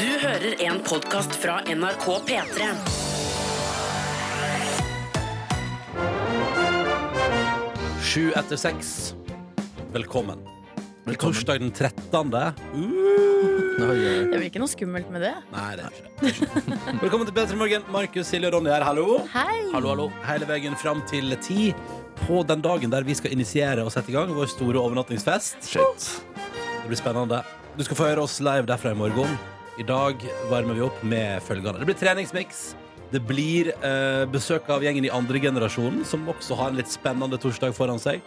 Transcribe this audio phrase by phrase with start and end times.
[0.00, 2.68] Du hører en podkast fra NRK P3.
[8.00, 8.94] Sju etter seks.
[9.92, 10.40] Velkommen.
[11.04, 11.20] Velkommen.
[11.20, 12.32] Torsdag den 13.
[12.32, 12.56] Uh.
[13.76, 15.34] Det blir ikke noe skummelt med det?
[15.52, 16.16] Nei, det er ikke det.
[16.16, 16.32] det.
[16.32, 16.96] er ikke det.
[17.04, 17.86] Velkommen til P3 Morgen.
[17.92, 18.88] Markus, Silje og Ronny her.
[18.88, 19.20] Hallo.
[19.36, 19.60] Hei!
[19.76, 20.10] Hallo, hallo.
[20.30, 21.74] Hele veien fram til ti
[22.24, 25.60] på den dagen der vi skal initiere og sette i gang vår store overnattingsfest.
[25.76, 26.12] Shit.
[26.40, 27.44] Det blir spennende.
[27.76, 29.40] Du skal få høre oss live derfra i morgen.
[29.80, 31.80] I dag varmer vi opp med følgende.
[31.80, 32.58] Det blir treningsmiks.
[33.10, 37.38] Det blir eh, besøk av gjengen i andre generasjonen, som også har en litt spennende
[37.40, 38.20] torsdag foran seg.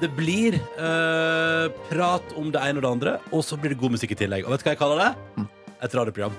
[0.00, 3.96] Det blir eh, prat om det ene og det andre, og så blir det god
[3.98, 4.46] musikk i tillegg.
[4.46, 5.48] Og vet du hva jeg kaller det?
[5.82, 6.34] Et radioprogram.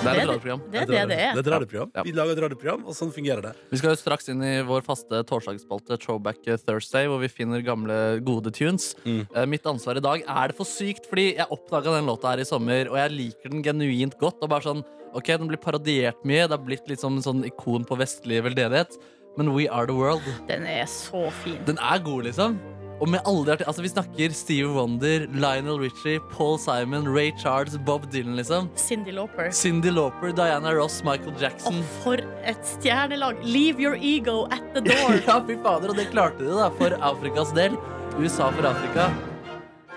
[0.00, 0.60] Det er et radioprogram.
[0.72, 1.34] Det er det det er.
[1.34, 1.90] Det er et radioprogram.
[1.94, 2.02] Ja.
[2.06, 3.52] Vi lager et radioprogram, og sånn fungerer det.
[3.70, 7.98] Vi skal jo straks inn i vår faste torsdagsspalte Throwback Thursday, hvor vi finner gamle,
[8.24, 8.94] gode tunes.
[9.04, 9.26] Mm.
[9.34, 12.40] Eh, Mitt ansvar i dag er det for sykt, fordi jeg oppdaga den låta her
[12.40, 14.40] i sommer, og jeg liker den genuint godt.
[14.40, 14.82] Og bare sånn,
[15.12, 18.40] ok, Den blir parodiert mye, det har blitt litt som en sånn ikon på vestlig
[18.46, 18.96] veldedighet.
[19.36, 21.60] Men We Are The World, Den er så fin.
[21.66, 22.58] den er god, liksom.
[23.00, 27.78] Og med alle de altså Vi snakker Steve Wonder, Lionel Richie, Paul Simon, Ray Charles,
[27.86, 28.68] Bob Dylan, liksom.
[28.76, 29.50] Cindy Lauper.
[29.50, 31.50] Cindy Lauper, Diana Ross, Michael Jackson.
[31.50, 31.84] Jackson.
[32.02, 33.36] for et stjernelag!
[33.42, 35.16] Leave your ego at the door.
[35.26, 37.76] Ja, fy fader, og det klarte de da, for Afrikas del.
[38.18, 39.08] USA for Afrika.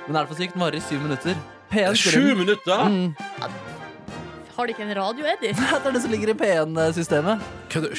[0.07, 0.55] Men er det for sykt?
[0.55, 1.37] Den varer i syv minutter.
[1.71, 2.89] P1 Sju minutter!
[2.89, 3.13] Mm.
[4.63, 5.51] Har de ikke en radio, Eddie?
[5.59, 7.41] Det er det som ligger i P1-systemet.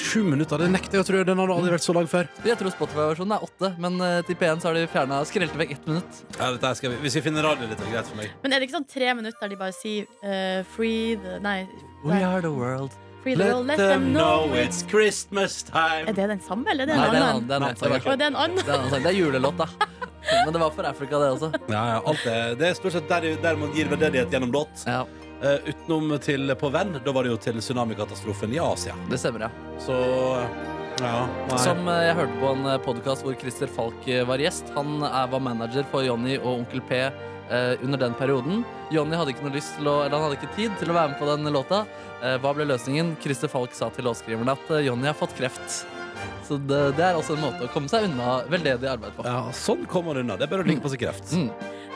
[0.01, 0.63] Sju minutter?
[0.63, 1.19] Det nekter jeg å tro.
[1.29, 2.31] Den har aldri vært så lang før.
[2.41, 5.75] Jeg tror Spotify-versjonen er åtte, men eh, til P1 så har de fjerna skrelt vekk
[5.75, 6.23] ett minutt.
[6.39, 7.03] Ja, dette skal vi.
[7.03, 8.33] Hvis vi finner radio, litt, er det greit for meg.
[8.41, 11.59] Men er det ikke sånn tre minutter der de bare sier uh, free the Nei.
[12.01, 12.97] We are the world.
[13.27, 16.09] Let, let them know it's Christmas time.
[16.09, 17.45] Er det den samme, eller er det Nei, en en annen?
[17.45, 17.93] Det er en annen sang.
[17.93, 18.65] det er en annen?
[18.65, 19.69] Det er er julelåt, da.
[20.47, 21.53] Men det var for Afrika, det også.
[21.69, 22.39] Ja, ja, alt det.
[22.61, 24.85] det er stort sett der, der man gir veldedighet gjennom låt.
[24.89, 25.03] Ja,
[25.45, 26.95] Eh, utenom til På Venn.
[27.05, 28.95] Da var det jo til tsunamikatastrofen i Asia.
[29.11, 29.51] Det stemmer, ja.
[29.83, 29.97] Så
[31.03, 31.27] ja.
[31.61, 34.73] Som eh, jeg hørte på en podkast hvor Christer Falk eh, var gjest.
[34.79, 38.65] Han var manager for Jonny og Onkel P eh, under den perioden.
[38.95, 41.13] Jonny hadde ikke noe lyst til å, eller han hadde ikke tid til å være
[41.13, 41.85] med på den låta.
[42.23, 43.17] Eh, hva ble løsningen?
[43.21, 45.83] Christer Falk sa til låtskriverne at eh, Jonny har fått kreft.
[46.49, 49.25] Så det, det er også en måte å komme seg unna veldedig arbeid på.
[49.29, 50.39] ja, sånn kommer man unna.
[50.41, 51.35] Det er bare å ligge på seg kreft.
[51.37, 51.51] Mm.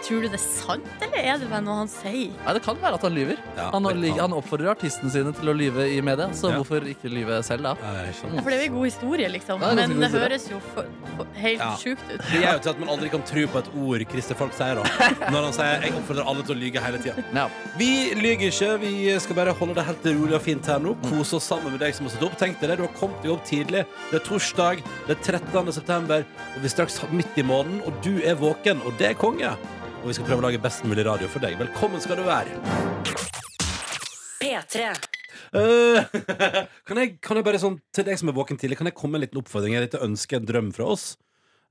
[0.07, 2.31] Tror du det er sant, eller er det bare noe han sier?
[2.45, 3.39] Nei, det kan være at han lyver.
[3.57, 3.85] Ja, Han,
[4.19, 6.59] han oppfordrer artistene sine til å lyve i media, så Ja.
[6.61, 7.75] hvorfor ikke lyve selv, da?
[7.83, 9.61] Ja, for det er jo en god historie, liksom.
[9.61, 10.87] Ja, det er Men det høres jo for,
[11.17, 11.75] for, helt Ja.
[11.77, 12.21] sjukt ut.
[12.31, 14.75] Det gjør jo til at man aldri kan tro på et ord Christer Falk sier.
[14.77, 17.25] da Når han sier 'jeg oppfordrer alle til å lyge hele tida'.
[17.35, 17.49] Ja.
[17.77, 18.81] Vi lyver ikke.
[18.81, 20.95] Vi skal bare holde det helt rolig og fint her nå.
[21.11, 22.39] Kose oss sammen med deg som har stått opp.
[22.39, 23.85] Tenk deg det, Du har kommet deg opp tidlig.
[24.11, 25.73] Det er torsdag, det er 13.
[25.73, 29.15] september, og vi er straks midt i måneden, og du er våken, og det er
[29.15, 29.57] konge.
[29.99, 31.57] Og vi skal prøve å lage best mulig radio for deg.
[31.59, 32.53] Velkommen skal du være.
[34.39, 34.85] P3.
[35.59, 36.19] Eh,
[36.87, 39.15] kan, jeg, kan jeg bare sånn Til deg som er våken tidlig, kan jeg komme
[39.17, 39.75] med en liten oppfordring?
[39.79, 41.07] Et lite ønske, en drøm fra oss?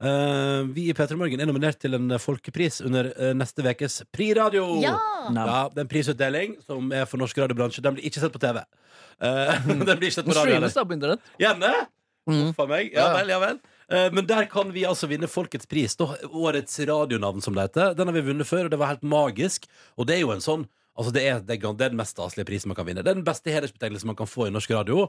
[0.03, 4.65] Eh, vi i P3 Morgen er nominert til en folkepris under eh, neste ukes Priradio.
[4.83, 4.97] Ja!
[5.31, 7.83] Ja, det er en prisutdeling som er for norsk radiobransje.
[7.85, 8.59] Den blir ikke sett på TV.
[9.23, 10.57] Eh, den blir ikke sett på radio.
[10.57, 11.33] streames, da, på internett.
[11.41, 11.73] Gjerne!
[12.27, 12.51] Mm.
[12.67, 12.91] Meg.
[12.91, 13.11] Ja Ja.
[13.15, 13.59] vel, ja vel.
[13.91, 15.95] Eh, Men der kan vi altså vinne Folkets pris.
[15.95, 17.93] Da, årets radionavn, som det heter.
[17.95, 19.67] Den har vi vunnet før, og det var helt magisk.
[19.97, 20.67] Og det er jo en sånn
[20.97, 23.03] Altså det er, det er, den mest staselige prisen man kan vinne.
[23.05, 25.03] Det er den beste hedersbetegnelsen man kan få i norsk radio.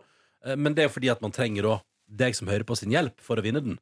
[0.44, 1.78] Eh, Men det er jo fordi at man trenger da
[2.09, 3.78] deg som hører på sin hjelp for å vinne den.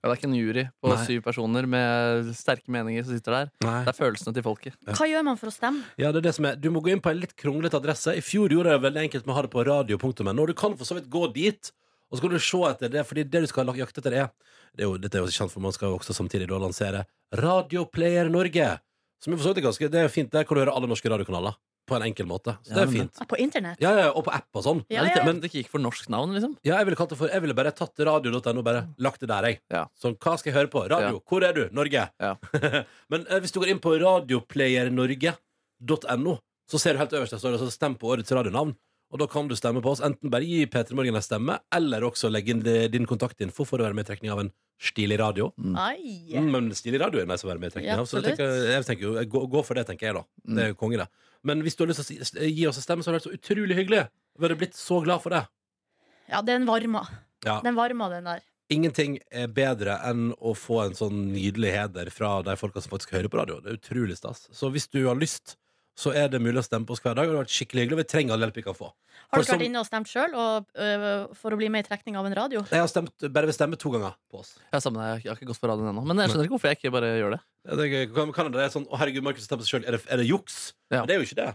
[0.00, 1.04] Ja, det er ikke en jury på Nei.
[1.04, 3.50] syv personer med sterke meninger som sitter der.
[3.60, 3.84] Nei.
[3.84, 4.78] Det er følelsene til folket.
[4.96, 5.84] Hva gjør man for å stemme?
[6.00, 6.56] Ja, det er det som er.
[6.56, 8.14] Du må gå inn på en litt kronglete adresse.
[8.16, 10.46] I fjor gjorde jeg det veldig enkelt med å ha det på radio.no.
[10.48, 11.72] Du kan for så vidt gå dit,
[12.10, 13.06] og så kan du se etter det.
[13.06, 14.30] Fordi det du skal jakte etter, er,
[14.74, 17.04] det er jo, Dette er jo kjent, for man skal jo også samtidig da lansere
[17.38, 18.70] Radioplayer Norge.
[19.22, 20.32] Som er for så vidt er ganske Det er fint.
[20.32, 21.54] Der kan du høre alle norske radiokanaler
[21.90, 22.52] på en enkel måte.
[22.62, 23.16] Så det er fint.
[23.18, 23.80] Ja, På internett?
[23.82, 24.80] Ja, ja, Og på app og sånn.
[24.92, 25.24] Ja, det ja.
[25.26, 26.52] Men det gikk for norsk navn, liksom.
[26.66, 29.30] Ja, jeg ville kalt det for Jeg ville bare tatt radio.no og bare lagt det
[29.30, 29.56] der, jeg.
[29.74, 29.82] Ja.
[29.98, 30.80] Sånn, hva skal jeg høre på?
[30.92, 31.14] Radio.
[31.18, 31.22] Ja.
[31.26, 31.62] Hvor er du?
[31.74, 32.02] Norge.
[32.22, 32.32] Ja.
[33.12, 36.32] Men eh, hvis du går inn på radioplayernorge.no,
[36.70, 38.72] så ser du helt øverst der står det stem på årets radionavn.
[39.10, 40.00] Og da kan du stemme på oss.
[40.06, 43.88] Enten bare gi P3 Morgen en stemme, eller også legge inn din kontaktinfo for å
[43.88, 45.48] være med i trekning av en stilig radio.
[45.76, 46.30] Ai.
[46.30, 48.06] Mm, men stilig radio er nice å være med i trekning Ja, av.
[48.06, 48.30] Så absolutt.
[48.30, 50.22] jeg tenker, jeg tenker jo, gå, gå for det, tenker jeg da.
[50.54, 51.08] Det er jo konge, det.
[51.42, 53.32] Men hvis du har lyst til å gi oss en stemme, så hadde det vært
[53.32, 54.04] så utrolig hyggelig.
[54.38, 55.42] Vi hadde blitt så glad for det.
[56.30, 57.02] Ja, den varma.
[57.44, 57.58] Ja.
[57.66, 58.46] Den varma, den der.
[58.70, 63.16] Ingenting er bedre enn å få en sånn nydelig heder fra de folka som faktisk
[63.16, 63.58] hører på radio.
[63.64, 64.44] Det er utrolig stas.
[64.54, 65.56] Så hvis du har lyst,
[65.98, 67.26] så er det mulig å stemme på oss hver dag.
[67.28, 67.96] Og det har vært skikkelig hyggelig.
[67.98, 68.90] og Vi trenger all hjelp vi kan få.
[69.30, 70.32] Har ikke vært inne og stemt sjøl
[71.36, 72.62] for å bli med i trekning av en radio?
[72.70, 74.54] Jeg har stemt, bare ved stemme to ganger på oss.
[74.72, 76.04] Jeg, sammen, jeg har ikke gått på radioen ennå.
[76.08, 77.40] Men jeg skjønner ikke hvorfor jeg ikke bare gjør det.
[77.68, 79.84] Ja, Det er, kan, kan det, det er sånn, å herregud, Markus stemmer seg sjøl.
[79.90, 80.60] Er, det- er det juks?
[80.90, 81.02] Ja.
[81.02, 81.50] Men det er jo ikke det.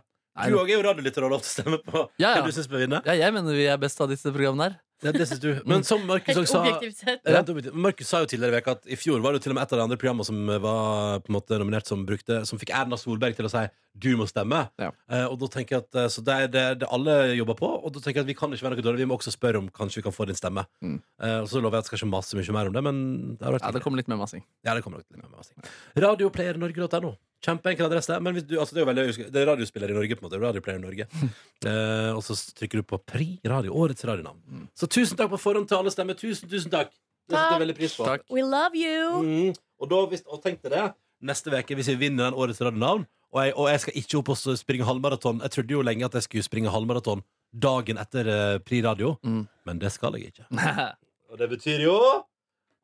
[0.52, 2.32] Du òg er jo radiolytter og har lov til å stemme på Ja, ja.
[2.42, 3.00] hvem du syns bør vinne.
[3.08, 4.74] Ja, jeg mener vi er best av disse programmene her.
[5.04, 5.50] Ja, det synes du.
[5.68, 7.26] Men som Markus også sa objektivt sett.
[7.28, 7.76] Rent objektivt.
[7.76, 9.66] Markus sa jo tidligere i veka at i fjor var det jo til og med
[9.66, 12.72] et av de andre programmene som var på en måte nominert som brukte Som fikk
[12.76, 13.66] Erna Solberg til å si
[13.96, 14.70] 'du må stemme'.
[14.80, 14.92] Ja.
[15.10, 17.70] Eh, og da tenker jeg at eh, Så det er det, det alle jobber på,
[17.80, 19.04] og da tenker jeg at vi kan ikke være noe dårlig.
[19.04, 20.66] Vi må også spørre om kanskje vi kan få din stemme.
[20.84, 21.00] Mm.
[21.22, 22.98] Eh, og så lover jeg at jeg skal ikke mase mye mer om det, men
[23.40, 24.44] det har vært Ja, det kommer litt mer massing.
[24.66, 25.56] ja, det kommer litt mer masing.
[25.96, 27.16] Radioplayernorge.no.
[27.46, 28.18] Kjempeenkel adresse.
[28.24, 30.40] Men hvis du, altså det, er veldig, det er radiospiller i Norge, på en måte.
[30.42, 31.08] Radioplayer Norge.
[31.70, 33.76] eh, og så trykker du på Pri Radio.
[33.78, 34.40] Årets radionavn.
[34.50, 34.68] Mm.
[34.86, 36.14] Så tusen takk på forhånd til alle stemmer.
[36.20, 36.92] Tusen, tusen takk.
[37.26, 38.06] Det setter jeg veldig pris på.
[38.06, 38.26] Takk.
[38.30, 39.22] We love you.
[39.26, 39.56] Mm.
[39.82, 40.84] Og, da, hvis, og tenk deg det.
[41.26, 44.30] Neste uke, hvis vi vinner den årets radionavn, og jeg, og jeg skal ikke opp
[44.32, 48.60] og springe halvmaraton Jeg trodde jo lenge at jeg skulle springe halvmaraton dagen etter uh,
[48.64, 49.42] Pri Radio, Mm.
[49.66, 50.46] men det skal jeg ikke.
[51.32, 51.98] Og det betyr jo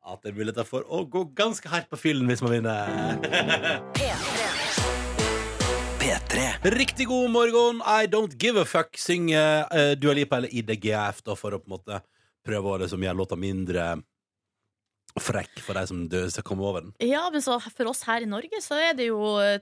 [0.02, 2.90] at det er muligheter for å gå ganske hardt på fyllen hvis man vinner.
[6.62, 11.36] Riktig god morgen, I don't give a fuck, synger uh, Dua Lipa eller IDGF da,
[11.38, 12.00] for å på en måte
[12.44, 13.86] prøve å liksom, gjøre låta mindre
[15.20, 16.92] frekk for de som dø, skal komme over den.
[17.04, 19.58] Ja, men så for oss her i Norge så er det jo eh,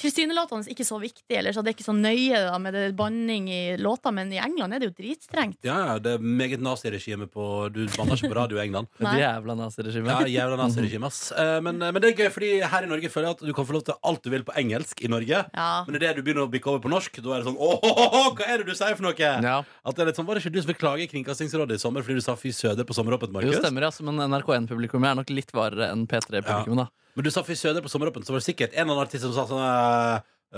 [0.00, 1.26] tilsynelatende ikke så viktig.
[1.36, 4.38] Eller så det er ikke så nøye da, med det banning i låta, men i
[4.40, 5.58] England er det jo dritstrengt.
[5.66, 8.88] Ja, ja, det er meget naziregime på Du banner ikke på radio i England.
[9.20, 10.10] Jævla naziregime.
[10.14, 11.30] Ja, jævla naziregime, ass.
[11.32, 13.66] Eh, Men, men det er gøy, fordi her i Norge føler jeg at du kan
[13.68, 15.42] få lov til alt du vil på engelsk i Norge.
[15.54, 15.68] Ja.
[15.86, 18.46] Men idet du begynner å bikke over på norsk, da er det sånn Åh, hva
[18.48, 19.16] er det du sier for noe?
[19.20, 19.58] Ja.
[19.84, 21.82] At det er litt sånn, Var det ikke du som fikk klage i Kringkastingsrådet i
[21.82, 23.90] sommer fordi du sa fy søder på sommeråpent, Jo, stemmer, ja.
[24.06, 24.20] Men
[24.70, 27.14] NRK1-publikummet er nok litt varere enn P3-publikummet, da.
[27.16, 29.24] Men du sa fy søder på sommeråpen, så var det sikkert en eller annen artist
[29.26, 29.64] som sa sånn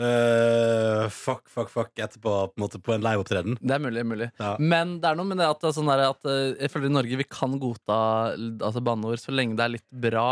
[0.05, 3.57] eh, Fuck, fuck, fuck etterpå på en, måte, på en liveopptreden.
[3.61, 4.05] Det er mulig.
[4.09, 4.57] mulig Ja.
[4.61, 6.91] Men det er noe med det at, det er sånn der, at eh, jeg føler
[6.91, 8.03] i Norge vi kan godta
[8.37, 10.27] altså banneord så lenge det er litt bra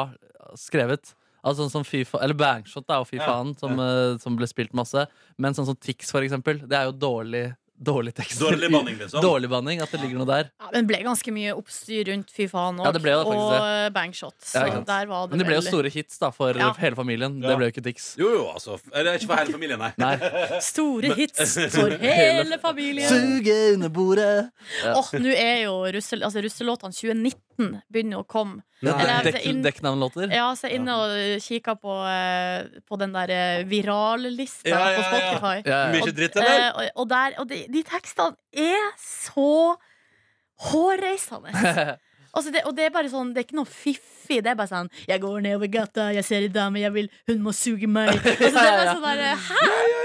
[0.58, 1.14] skrevet.
[1.40, 4.36] Altså sånn som fy fa Eller Bangshot er jo Fy Ja, faen, som, eh, som
[4.36, 5.06] ble spilt masse.
[5.40, 7.46] Men sånn som Tix, for eksempel, det er jo dårlig,
[7.80, 8.40] dårlig tekst.
[8.40, 9.22] Dårlig banning, liksom.
[9.24, 10.50] Dårlig banning, at det ligger noe der.
[10.60, 14.36] Ja, men det ble ganske mye oppstyr rundt Fy faen og, Ja, og eh, Bangshot.
[14.44, 16.70] Så Ja, der var det Men det ble jo store hits da for Ja.
[16.78, 17.38] hele familien.
[17.40, 17.48] Ja.
[17.52, 18.10] Det ble jo ikke tics.
[18.20, 18.78] Jo, jo, altså.
[18.92, 19.92] Eller ikke for hele familien, nei.
[20.00, 20.14] Nei.
[20.72, 23.08] store hits for hele familien.
[23.10, 24.32] Suge under bordet.
[24.94, 27.49] Åh, nå er jo russel, altså, russelåtene 2019
[27.92, 28.62] begynner å komme.
[28.80, 30.32] Ja, Eller, Dekk- altså, inn- Dekknavnlåter.
[30.32, 34.78] Ja, så jeg er inne og kikker på, eh, på den der eh, virallista Ja,
[34.78, 35.08] ja, på ja.
[35.10, 35.56] Spotify.
[35.68, 35.92] Ja, ja.
[35.94, 36.60] Mye dritt, eller?
[36.60, 39.76] Eh, og, og, der, og de, de tekstene er så
[40.70, 41.52] hårreisende.
[42.30, 44.36] Altså det, og det er bare sånn, det er ikke noe fiffig.
[44.46, 47.40] Det er bare sånn 'Jeg går nedover gata, jeg ser en dame, jeg vil, hun
[47.42, 48.06] må suge meg'.
[48.22, 49.64] Altså, det er bare sånn der, Hæ?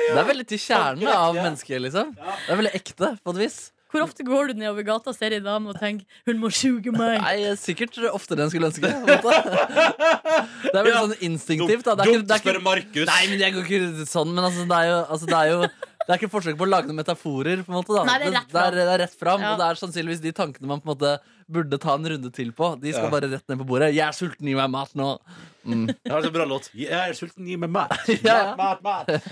[0.09, 2.15] Det er veldig til kjernen av mennesket, liksom.
[2.17, 3.59] Det er veldig ekte, på et vis.
[3.95, 6.91] Hvor ofte går du nedover gata og ser ei dame og tenker 'hun må suge
[6.91, 7.21] meg'?
[7.23, 8.91] Nei, sikkert oftere enn jeg skulle ønske.
[9.55, 11.01] Det er vel Ja.
[11.05, 11.83] sånn instinktivt.
[11.87, 11.95] Da.
[11.95, 13.07] Det er Dumt det å spørre Markus.
[13.07, 15.61] nei, men jeg går ikke sånn, men altså, det er jo, altså, det er jo
[16.05, 17.63] det er ikke forsøk på å lage noen metaforer.
[17.65, 18.03] På en måte, da.
[18.05, 18.75] Nei, det er rett det, er, fram.
[18.75, 19.53] det er rett fram Ja.
[19.53, 21.19] Og det er sannsynligvis de tankene man på en måte
[21.49, 22.75] burde ta en runde til på.
[22.79, 23.09] De skal Ja.
[23.09, 23.93] bare rett ned på bordet.
[23.95, 25.17] 'Jeg er sulten, gi meg mat nå'.
[25.65, 25.87] Mm.
[26.05, 26.69] Det er en bra låt.
[26.75, 27.89] Jeg er sulten, gi meg mat.
[28.23, 28.55] Ja.
[28.55, 29.23] Mat, mat, mat.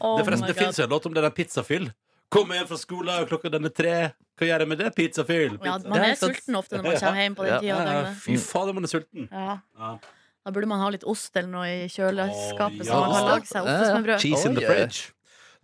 [0.00, 1.92] Oh Det, forresten, det fins en låt om det der pizzafyll.
[2.34, 3.94] Kommer hjem fra skolen, og klokka den er tre.
[4.34, 4.90] Hva gjør jeg med det?
[4.96, 5.56] Pizzafyll.
[5.62, 8.88] Ja, man er sulten ofte når man kommer hjem på den tida fy fader, man
[8.88, 9.28] er sulten.
[9.30, 9.58] Ja.
[10.44, 13.48] Da burde man ha litt ost eller noe i kjøleskapet, Å, så man kan lage
[13.48, 14.24] seg ostesmørbrød.
[14.24, 15.04] Cheese in the fridge.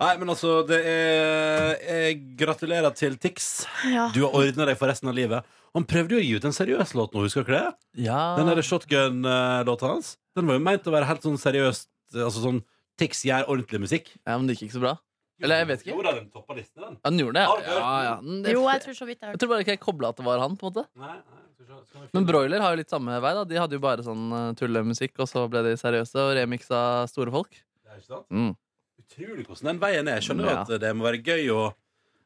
[0.01, 3.51] Nei, men altså, det er Jeg gratulerer til Tix.
[3.91, 4.07] Ja.
[4.15, 5.45] Du har ordna deg for resten av livet.
[5.77, 8.07] Han prøvde jo å gi ut en seriøs låt nå, husker dere det?
[8.07, 8.23] Ja.
[8.39, 10.15] Den derre Shotgun-låta hans.
[10.39, 11.91] Den var jo meint å være helt sånn seriøst.
[12.17, 12.63] Altså sånn
[12.99, 14.09] Tix gjør ordentlig musikk.
[14.25, 14.95] ja, men det gikk ikke så bra.
[15.43, 15.91] Eller jeg vet ikke.
[15.97, 16.97] Jo da, den toppa listen, den.
[17.05, 17.83] Han gjorde det, ja.
[18.05, 20.17] ja, det- Jo, jeg tror så vidt jeg Jeg tror bare ikke jeg kobla at
[20.17, 20.57] det var han.
[20.57, 23.33] på en måte Nei, nei, skal skal Men Broiler har jo litt samme vei.
[23.35, 27.07] da De hadde jo bare sånn uh, tullemusikk, og så ble de seriøse og remiksa
[27.09, 27.51] store folk.
[27.51, 28.27] Det er ikke sant?
[28.31, 28.57] Mm.
[29.01, 30.21] Utrolig hvordan den veien er.
[30.21, 30.61] Jeg skjønner Ja.
[30.63, 31.75] at det må være gøy og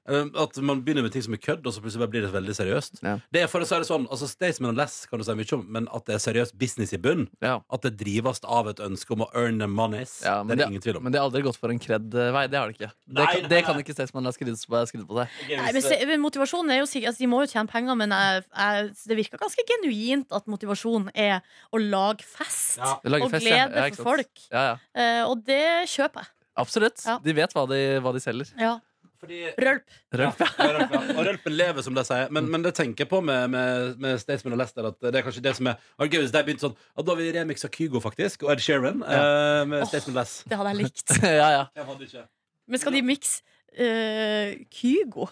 [0.09, 2.33] eh, At man begynner med ting som er kødd, og så plutselig bare blir det
[2.35, 3.03] veldig seriøst.
[3.05, 3.17] Ja.
[3.33, 5.53] Det er for å si det sånn, altså Staysman og Les kan du si mye
[5.57, 7.61] om, men at det er seriøs business i bunn, Ja.
[7.71, 10.69] at det drives av et ønske om å earn the monies, Ja, det er det-
[10.71, 11.03] ingen tvil om.
[11.05, 12.45] Men det har aldri gått for en kred-vei.
[12.51, 12.93] Det har det ikke.
[13.09, 15.29] Det, Nei, kan, nei, det kan ikke Staysman Less skryte på, på seg.
[15.57, 18.11] Nei, men se, men motivasjonen er jo sikkert altså, De må jo tjene penger, men
[18.11, 21.41] jeg, jeg, det virker ganske genuint at motivasjonen er
[21.73, 22.79] å lage fest.
[22.79, 22.99] Ja.
[23.05, 24.41] Og fest, glede for folk.
[24.51, 24.77] Ja, ja.
[24.95, 26.31] Eh, og det kjøper jeg.
[26.57, 27.03] Absolutt.
[27.05, 27.19] Ja.
[27.23, 28.51] De vet hva de, hva de selger.
[28.61, 28.79] Ja.
[29.25, 29.95] Fordi Rølp.
[30.13, 30.41] Rølp.
[30.43, 31.03] Ja, ja, rølp, ja.
[31.15, 32.33] Og rølpen lever, som de sier.
[32.35, 34.89] Men, men det tenker jeg på med, med, med Staysman og Lester.
[34.91, 37.21] At det er kanskje det som er gøy hvis de begynte sånn Og Da har
[37.21, 40.43] vi remixa Kygo, faktisk, og Ed Sheeran eh, med oh, Staysman Less.
[40.49, 41.17] Det hadde jeg likt.
[41.41, 41.65] ja, ja.
[41.73, 42.27] Jeg hadde ikke
[42.69, 43.41] Men skal de mikse
[43.81, 45.31] uh, Kygo?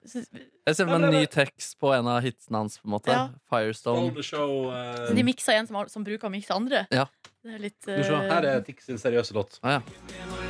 [0.00, 2.78] Jeg ser for meg en ny tekst på en av hitsene hans.
[2.80, 3.26] på en måte Ja.
[3.52, 4.24] Firestone.
[4.24, 5.08] show uh...
[5.08, 6.86] så de mikser en som, som bruker å mikse andre?
[6.94, 7.08] Ja.
[7.44, 9.60] Det er litt Her eh, er Tix sin seriøse låt.
[9.62, 10.49] Ah, ja.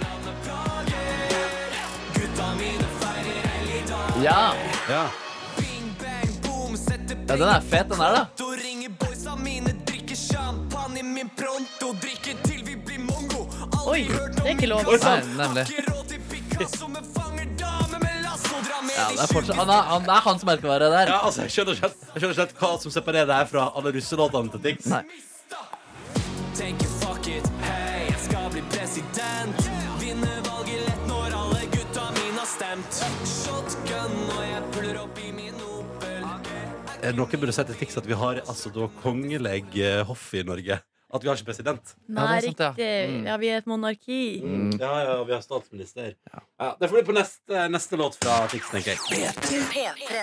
[4.23, 4.53] Ja.
[4.89, 5.11] Ja.
[7.29, 8.27] ja, den er fet, den der, da.
[13.91, 14.83] Oi, det er ikke lov.
[14.85, 15.65] Nei, nemlig.
[18.91, 21.09] Ja, det er fortsatt, han, er, han det er hans merkevare der.
[21.15, 23.51] Ja, altså, jeg skjønner ikke helt- jeg skjønner ikke helt hva som separerer det her
[23.55, 24.87] fra alle russelåtene til Tix.
[24.93, 25.05] Nei.
[37.17, 40.81] Noen burde si til fiks at vi har altså, da kongelig eh, hoff i Norge.
[41.11, 41.89] At vi har ikke president.
[42.07, 42.69] Nei, Ja, er sant, ja.
[42.71, 43.15] riktig.
[43.17, 43.25] Mm.
[43.27, 44.19] Ja, vi er et monarki.
[44.79, 46.13] Ja, ja, vi har statsminister.
[46.31, 46.69] Ja.
[46.79, 49.35] det får bli på neste, neste låt fra Fiks, tenker jeg.
[49.75, 50.23] P3.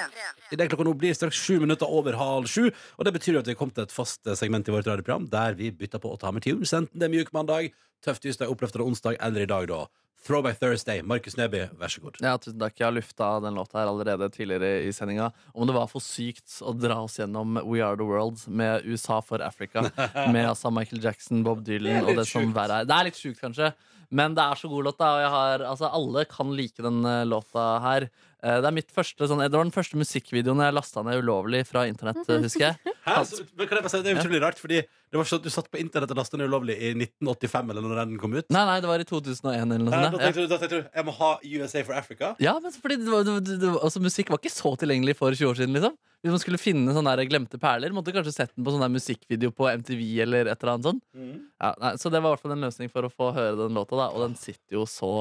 [0.55, 2.69] I det klokka nå blir straks sju minutter over halv sju.
[2.95, 4.87] Og det betyr jo at vi har kommet til et fast eh, segment i vårt
[4.87, 6.71] radioprogram der vi bytter på å ta med tunes.
[6.71, 7.73] Enten det er mjuk mandag,
[8.05, 9.83] tøff tirsdag, oppløftende onsdag eller i dag, da.
[10.25, 11.01] Throwback Thursday.
[11.01, 12.17] Markus Neby, vær så god.
[12.23, 12.75] Ja, tusen takk.
[12.79, 15.29] Jeg har lufta den låta her allerede tidligere i sendinga.
[15.53, 19.21] Om det var for sykt å dra oss gjennom We Are The World med USA
[19.23, 19.85] for Africa.
[20.33, 22.89] Med altså Michael Jackson, Bob Dylan og det det som verre er.
[22.89, 23.71] Det er litt sjukt, kanskje.
[24.11, 25.09] Men det er så god låt, da.
[25.17, 28.07] Og jeg har, altså, alle kan like den eh, låta her.
[28.43, 31.65] Eh, Det er mitt første sånn, Det var den første musikkvideoen jeg lasta ned ulovlig
[31.67, 32.93] fra internett, eh, husker jeg.
[33.07, 33.17] Hæ?
[33.27, 35.45] Så, men kan jeg bare si, det er utrolig rart, fordi det var sånn at
[35.47, 38.47] du satt på internett og lasta ned ulovlig i 1985, eller når den kom ut.
[38.51, 40.17] Nei, nei, det var i 2001 eller noe sånt.
[40.17, 40.19] da.
[40.19, 40.25] Ja.
[40.27, 42.33] tenkte du, da tenkte du jeg må ha USA for Africa.
[42.43, 45.51] Ja, men fordi det var, det, det, altså, Musikk var ikke så tilgjengelig for 20
[45.51, 45.75] år siden.
[45.79, 48.71] liksom Hvis man skulle finne sånne der glemte perler, måtte du kanskje sett den på
[48.73, 50.01] sånn der musikkvideo på MTV.
[50.25, 52.89] eller et eller annet sånt ja, nei, Så det var i hvert fall en løsning
[52.91, 55.11] for å få høre den låta, da og den sitter jo så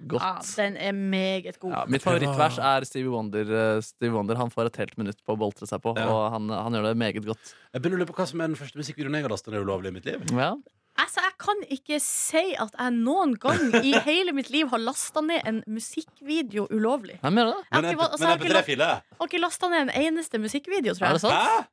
[0.00, 0.22] godt.
[0.22, 1.72] Ja, den er meget god.
[1.74, 3.42] Ja, mitt favorittvers er Stevie Wonder.
[3.50, 6.06] eh, Stevie Wonder Han får et helt minutt på å boltre seg på, Ja.
[6.08, 7.54] og han, han gjør det meget godt.
[7.74, 9.62] Jeg begynner å lure på hva som er den første musikkvideoen jeg har lastet ned
[9.66, 10.22] ulovlig i mitt liv.
[10.32, 10.54] Ja,
[10.98, 15.22] Altså, jeg kan ikke si at jeg noen gang i hele mitt liv har lasta
[15.22, 17.20] ned en musikkvideo ulovlig.
[17.22, 17.58] Hvem gjør det?
[17.62, 18.88] Jeg har ikke, altså, jeg har ikke, la- MP3-file?
[18.98, 21.10] jeg har ikke lasta ned en eneste musikkvideo, tror jeg.
[21.10, 21.38] Er det sant?
[21.38, 21.66] Hæ?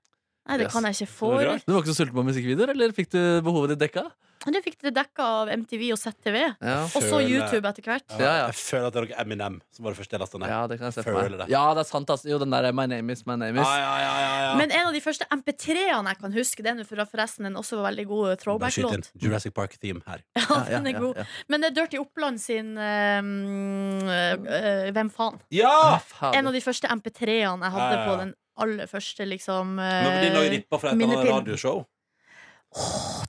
[0.46, 0.74] Nei, det Yes.
[0.76, 1.30] kan jeg ikke få.
[1.66, 4.04] Du var ikke så sulten på musikkvideoer, eller fikk du behovet ditt dekka?
[4.46, 6.38] Men Du fikk det dekka av MTV og ZTV.
[6.62, 6.84] Ja.
[6.86, 8.04] Og så Føler- YouTube etter hvert.
[8.20, 8.46] Ja, Ja.
[8.48, 10.50] Jeg føler at det er noe Eminem som var det første jeg lasta ned.
[10.50, 11.40] ja, det kan jeg se for Føler meg.
[11.40, 11.50] det.
[11.50, 12.08] Ja, det er sant.
[12.10, 12.30] Altså.
[12.30, 13.66] Jo, den der My Name Is My Name Is.
[13.68, 14.56] Ja, ja, ja, ja, ja.
[14.58, 17.82] Men en av de første MP3-ene jeg kan huske, den er for- forresten en også
[17.82, 19.12] veldig god Bare skyt inn throwback-låt.
[19.22, 20.22] Jurassic Park-theme her.
[20.36, 21.16] Ja, Ja, den er ja, god.
[21.18, 21.24] ja.
[21.50, 25.40] Men det er Dirty Oppland sin ehm, eh, Hvem faen?
[25.52, 25.98] Ja!
[26.00, 26.38] Fader.
[26.40, 28.10] En av de første MP3-ene jeg hadde Ja, ja, ja.
[28.12, 31.18] på den aller første, liksom Nå blir det noe eh, rippa fra et eller annet
[31.26, 31.40] minnepinn.
[31.40, 31.86] radioshow.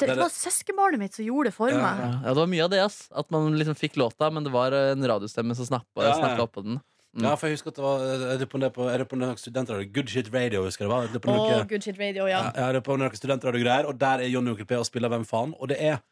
[0.01, 2.03] Det var søskenbarnet mitt som gjorde det for Ja, meg.
[2.03, 2.83] Ja, ja, det var mye av det.
[2.85, 6.37] ass At man liksom fikk låta, men det var en radiostemme som snappa, Ja, ja.
[6.43, 6.81] oppå den.
[7.17, 7.25] Mm.
[7.25, 9.25] Ja, for jeg husker at det var Er lurer på det er på, på det
[9.25, 9.89] er noen studentradio.
[9.93, 11.21] Good Shit Radio, husker jeg det var.
[11.25, 12.51] På Og noe, Good Shit Radio, ja, ja.
[12.53, 15.25] jeg lurer på er noen studentradio-greier, og der er Johnny Onkel P og spiller Hvem
[15.25, 15.55] faen?
[15.57, 16.03] Og det er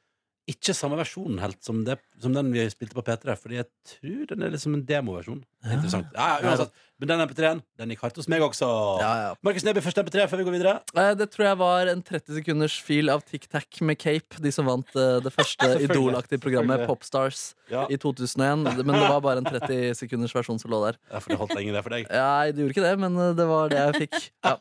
[0.48, 4.24] ikke samme versjon helt som, det, som den vi spilte på P3, Fordi jeg tror
[4.32, 5.44] den er liksom en demoversjon.
[5.64, 6.06] Interessant.
[6.14, 6.80] Ja, ja, uansett.
[7.02, 8.66] Men den MP3-en, den gikk hardt hos meg også.
[9.02, 9.30] Ja, ja.
[9.42, 10.74] Markus Neby, første MP3 før vi går videre.
[10.94, 14.38] Eh, Det tror jeg var en 30 sekunders fil av Tic Tac med Cape.
[14.40, 17.82] De som vant eh, det første idolaktige programmet Popstars Ja.
[17.90, 18.62] i 2001.
[18.86, 21.00] Men det var bare en 30 sekunders versjon som lå der.
[21.10, 22.06] Ja, for det holdt lenge, det for deg.
[22.14, 24.30] Nei, det gjorde ikke det, men eh, det var det jeg fikk.
[24.46, 24.54] Ja.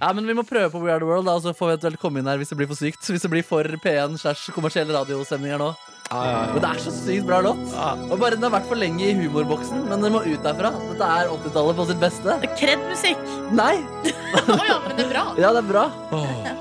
[0.00, 2.00] ja, Men vi må prøve på We Are The World, da, så får vi eventuelt
[2.00, 3.04] komme inn her hvis det blir for sykt.
[3.12, 5.74] Hvis det blir for P1 slash kommersielle radiostemninger nå.
[6.12, 7.62] Men det er så sykt bra låt.
[8.10, 10.74] Og bare Den har vært for lenge i humorboksen, men den må ut derfra.
[10.90, 12.36] Dette er 80-tallet på sitt beste.
[12.42, 13.24] Det er Kred-musikk!
[13.56, 13.78] Nei!
[14.58, 15.24] Å ja, men det er bra.
[15.40, 15.86] Ja, det er bra.
[16.14, 16.52] Oh,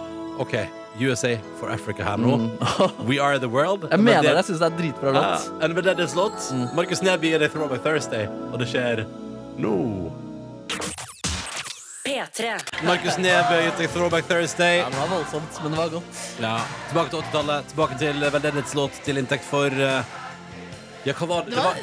[0.46, 0.58] OK.
[1.02, 2.36] USA for Africa her nå.
[2.38, 2.50] Mm.
[3.10, 3.88] We are the world.
[3.90, 4.30] Jeg mener det.
[4.30, 4.36] det.
[4.44, 5.88] Jeg syns det er dritbra and låt.
[5.88, 6.52] en is låt.
[6.54, 6.68] Mm.
[6.78, 9.06] Markus Neby er i Throwback Thursday, og det skjer
[9.58, 9.74] nå.
[12.03, 12.57] P3.
[12.83, 14.81] Markus Neby gitt deg Throwback Thursday.
[14.81, 16.19] Ja, det var voldsomt, men det var godt.
[16.43, 16.57] Ja.
[16.89, 20.19] Tilbake til 80-tallet, tilbake til veldedighetslåt til inntekt for uh,
[21.03, 21.51] Ja, hva var det?
[21.51, 21.79] Det Det var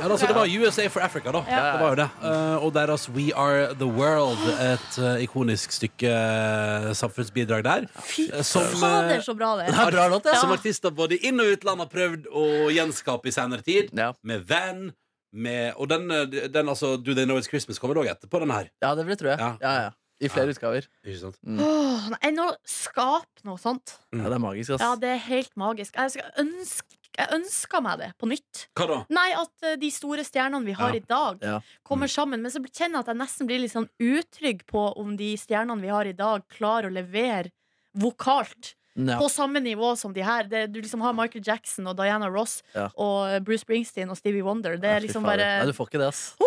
[0.00, 1.40] ja, altså, det var USA for Africa, da.
[1.48, 1.60] Ja.
[1.72, 2.08] Det var jo det.
[2.24, 7.86] Uh, og deres We Are The World, et uh, ikonisk stykke eh, samfunnsbidrag der.
[8.08, 9.76] Fy Eh, som, eh, fader, så bra det er.
[9.86, 10.36] er bra låt, ja.
[10.40, 13.92] Som artister både inn- og utland har prøvd å gjenskape i senere tid.
[13.96, 14.12] Ja.
[14.22, 14.92] Med Van.
[15.32, 18.50] Med, og den, eh, den altså, Do They Know It's Christmas kommer òg etterpå, den
[18.52, 18.68] her.
[18.82, 19.28] ja, det vil jeg tro.
[19.28, 19.38] jeg.
[19.40, 19.56] Ja.
[19.62, 19.90] Ja, ja.
[20.22, 20.84] I flere utgaver.
[21.02, 21.38] Ikke sant?
[21.42, 23.96] Åh, nei, nå skap noe sånt.
[24.14, 24.80] Ja, det er magisk, ass.
[24.84, 25.96] Ja, det er helt magisk.
[25.98, 28.66] Jeg, skal ønske, jeg ønsker meg det på nytt.
[28.78, 28.98] Hva da?
[29.10, 31.00] Nei, at eh, de store stjernene vi har Ja.
[31.00, 31.56] i dag, Ja.
[31.82, 32.40] kommer sammen.
[32.40, 35.80] Men så kjenner jeg at jeg nesten blir litt sånn utrygg på om de stjernene
[35.82, 37.50] vi har i dag, klarer å levere
[37.98, 38.74] vokalt.
[38.94, 39.16] Ja.
[39.16, 40.44] På samme nivå som de her.
[40.44, 42.90] Det, du liksom har Michael Jackson og Diana Ross Ja.
[43.00, 44.76] og Bruce Springsteen og Stevie Wonder.
[44.76, 46.24] Det er ja, liksom bare Nei, du får ikke det, ass.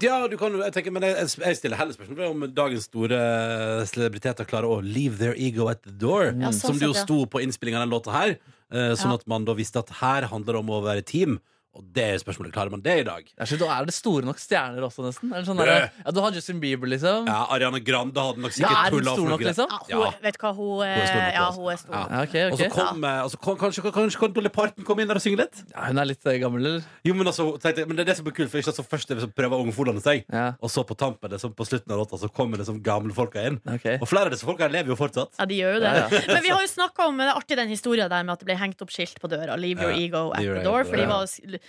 [0.00, 3.18] Ja, du kan, jeg tenker, men jeg, jeg stiller heller spørsmål om dagens store
[3.90, 6.30] celebriteter klarer å leave their ego at the door.
[6.32, 8.34] Ja, sånn som det jo sto på innspillinga av den låta her.
[8.70, 11.38] eh, sånn at man da visste at her handler det om å være team.
[11.78, 13.22] Og det er spørsmålet, klarer man det i dag?
[13.38, 15.30] Jeg synes, er det store nok stjerner også, nesten?
[15.30, 15.68] Eller sånn der,
[16.02, 17.28] ja, du har Justin Bieber, liksom.
[17.30, 19.68] Ja, Ja, Ariana Grande hadde nok sikkert er sikkert hun stor nok, liksom?
[19.92, 21.60] Ja, hun, Vet du hva, hun, er stor nok, eh, ja, altså.
[21.62, 21.94] hun er stor.
[21.94, 22.00] Ja.
[22.10, 22.28] nok.
[22.28, 22.42] okay.
[22.50, 25.24] Og så kom, eh, altså, kom, kanskje, kanskje kan Dolly Parton komme inn der og
[25.24, 25.62] synge litt?
[25.70, 26.88] ja, Hun er litt eh, gammel, eller?
[27.06, 29.14] Jo, men, altså, tenkte, men det er det som er kult, for ikke altså, først
[29.14, 31.68] er det så prøver ungfolene seg, Ja, og så på tampen, det er sånn på
[31.70, 33.60] slutten av låta, så kommer det som gamle folka inn.
[33.78, 34.02] Okay.
[34.02, 35.38] Og flere av disse folka lever jo fortsatt.
[35.38, 35.94] Ja, de gjør jo det.
[36.02, 38.42] Ja, Men vi har jo snakka om det er artig den historien der med at
[38.42, 39.54] det ble hengt opp skilt på døra.
[39.60, 40.82] Leave your Ja, ego at the door.
[40.88, 41.10] For de ja.
[41.14, 41.59] var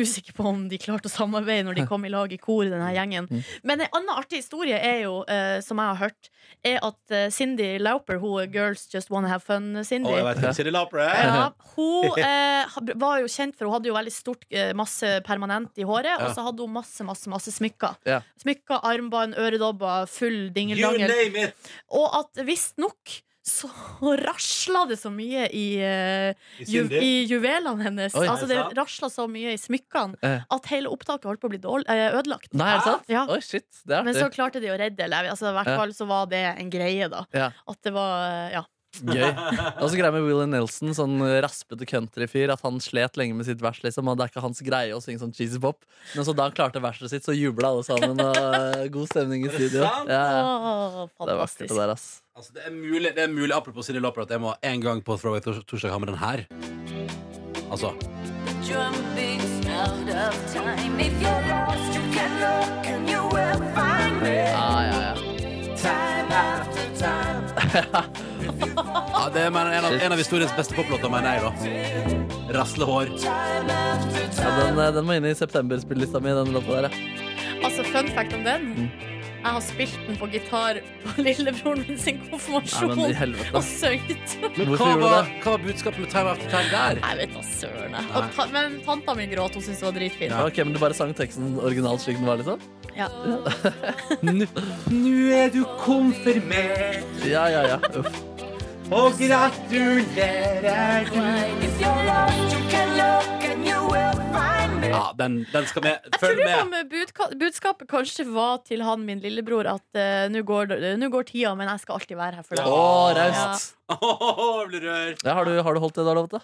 [0.00, 2.88] usikre på om de klarte å samarbeide når de kom i lag i kor, denne
[2.94, 3.28] gjengen.
[3.30, 3.42] Mm.
[3.66, 6.30] Men en annen artig historie er jo, eh, som jeg har hørt,
[6.66, 10.40] er at eh, Cindy Lauper, hun er Girls Just Wanna Have Fun-Cindy Og jeg vet
[10.42, 13.96] ikke, Cindy Lauper er ja, hun eh, ha- var jo kjent for Hun hadde jo
[13.96, 17.98] veldig stort eh, masse permanent i håret, og så hadde hun masse masse, masse smykker.
[18.08, 18.20] Ja.
[18.42, 21.10] Smykker, armbånd, øredobber, full You dingeldangel.
[21.10, 21.70] name it!
[21.96, 23.68] Og at visstnok så
[24.18, 28.14] rasla det så mye i, uh, I ju, i juvelene hennes.
[28.18, 28.26] Oi.
[28.26, 30.42] altså Det rasla så mye i smykkene Eh.
[30.50, 32.50] at hele opptaket holdt på å bli dårlig, eh, ødelagt.
[32.52, 33.08] Nei, er det sant?
[33.12, 33.22] Ja.
[33.30, 35.12] Oi, shit, det er Men så klarte de å redde det.
[35.30, 37.24] Altså, I hvert fall så var det en greie, da.
[37.32, 37.52] Ja.
[37.68, 38.64] At det var eh, Ja.
[39.04, 39.26] Gøy.
[39.82, 43.62] Og så greia med Willie Nelson, sånn raspete countryfyr, at han slet lenge med sitt
[43.64, 43.80] vers.
[43.84, 45.84] liksom Og Det er ikke hans greie å synge sånn cheesy pop.
[46.14, 48.20] Men så da han klarte verset sitt, så jubla alle sammen.
[48.22, 49.84] Og eh, god stemning i studio.
[49.84, 50.44] Ja, ja.
[50.46, 52.06] Åh, Det er vakkert, det der, ass.
[52.36, 55.00] Altså, det, er mulig, det er mulig, apropos Cindy Lauper, at jeg må en gang
[55.04, 56.46] på Throwaway torsdag ha med den her.
[57.66, 57.94] Altså
[64.26, 65.36] Ja, ja, ja.
[68.60, 72.60] ja, Det er men, en, av, en av historiens beste poplåter, mener jeg, da.
[72.60, 73.12] Rasle hår.
[73.26, 76.88] ja den, eh, den må inn i september-spillelista mi, den låta der.
[76.90, 77.12] Ja.
[77.66, 78.72] Altså, fun fact om den.
[78.76, 79.12] Mm.
[79.46, 82.94] Jeg har spilt den på gitar på lillebroren min sin Nei, konfirmasjon.
[82.98, 83.52] men i helvete.
[83.54, 84.32] og sunget.
[84.56, 86.98] Men Hvorfor hva gjorde du var, hva var budskapet med Time After Time der?
[87.04, 87.94] Jeg vet da søren.
[87.94, 88.08] jeg.
[88.18, 89.54] Og ta, men tanta mi gråt.
[89.54, 90.32] Hun syntes det var dritfint.
[90.34, 90.40] Ja.
[90.50, 92.58] Ok, Men du bare sang teksten originalt slik den var, liksom?
[92.96, 93.06] Ja.
[94.26, 97.78] Nå er du konfirmert, Ja, ja, ja.
[98.02, 98.18] Uff.
[98.94, 101.06] Og gratulerer
[104.86, 106.12] Ja, den, den skal vi Jeg med.
[106.12, 106.60] Jeg tror med.
[106.62, 110.70] om budka- budskapet kanskje var til han min lillebror at uh, nå går,
[111.12, 112.76] går tida, men jeg skal alltid være her for Å,
[113.16, 113.32] deg.
[113.34, 113.74] raust.
[113.90, 115.24] Åh, jeg blir rørt.
[115.26, 116.40] Ja, har, du, har du holdt det du har lovet, da?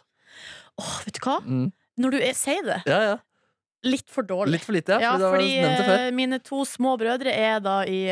[0.82, 1.36] Åh, vet du hva?
[1.46, 1.68] Mm.
[2.02, 3.16] Når du er, sier det, Ja, ja.
[3.86, 4.52] Litt for dårlig.
[4.56, 5.14] Litt for lite, ja.
[5.18, 8.02] Ja, Fordi eh, mine to små brødre er da i,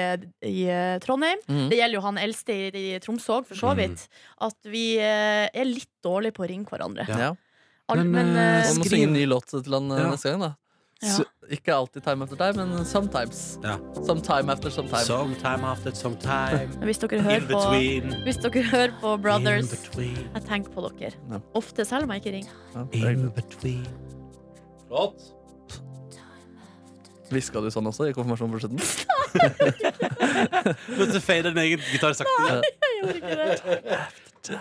[0.47, 1.39] i eh, Trondheim.
[1.47, 1.69] Mm.
[1.71, 4.07] Det gjelder jo han eldste i, i Tromsø òg, for så vidt.
[4.43, 7.07] At vi eh, er litt dårlige på å ringe hverandre.
[7.11, 7.31] Ja.
[7.31, 7.31] Ja.
[7.91, 10.11] Al- Men, men, uh, Man må synge en ny låt til han Ja.
[10.13, 10.55] neste gang, da.
[11.01, 11.15] Ja.
[11.17, 13.59] Så, ikke alltid time after time, men sometimes.
[13.65, 13.79] Ja.
[14.05, 15.05] Sometime after sometime.
[15.09, 16.69] Sometime after sometime.
[16.85, 17.63] hvis dere hører på.
[18.27, 21.15] Hvis dere hører på Brothers, jeg tenker på dere.
[21.31, 21.41] Ja.
[21.57, 22.55] Ofte, selv om jeg ikke ringer.
[22.75, 23.87] Ja, er In between.
[24.87, 25.31] Flott.
[27.31, 28.81] Hviska du sånn også i konfirmasjonen på slutten?
[30.99, 32.61] Men så fader din egen gitar sakte.
[32.81, 34.61] Jeg gjorde ikke det.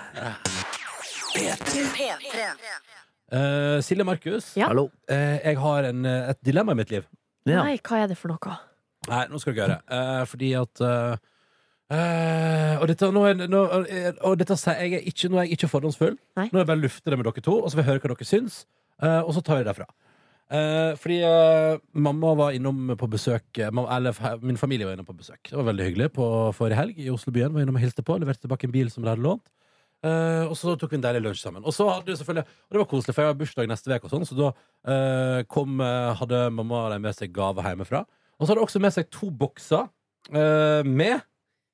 [3.30, 4.68] Uh, Silje Markus, Ja.
[4.72, 4.88] Hallo.
[5.08, 7.06] eh, jeg har en, eh, et dilemma i mitt liv.
[7.46, 7.62] Ja.
[7.64, 8.56] Nei, hva er det for noe?
[9.08, 9.78] Nei, nå skal du høre.
[9.90, 11.16] Uh, fordi at eh,
[11.94, 15.46] eh, og, dette, nå er, nå, eh, og dette sier jeg er ikke, nå er
[15.48, 16.18] jeg ikke fordomsfull.
[16.38, 16.50] Nei.
[16.52, 18.16] Nå er jeg bare lufter det med dere to, og så vil jeg høre hva
[18.18, 18.66] dere syns.
[19.02, 19.88] eh, og så tar jeg det derfra.
[20.50, 24.96] Eh, fordi eh, mamma var innom på besøk eh, mamma, Eller fa- min familie var
[24.96, 25.44] innom på besøk.
[25.46, 26.26] Det var veldig hyggelig på
[26.58, 27.54] forrige helg i Oslobyen.
[27.54, 29.46] Var innom og hilste på, leverte tilbake en bil som de hadde lånt.
[30.02, 31.62] Eh, og så tok vi en deilig lunsj sammen.
[31.68, 34.14] Og så hadde selvfølgelig Og det var koselig, for jeg har bursdag neste uke, og
[34.16, 34.50] sånn, så da
[34.90, 38.06] eh, kom, eh, hadde mamma og de med seg gave hjemmefra.
[38.40, 39.86] Og så hadde hun også med seg to bokser
[40.34, 41.20] eh, med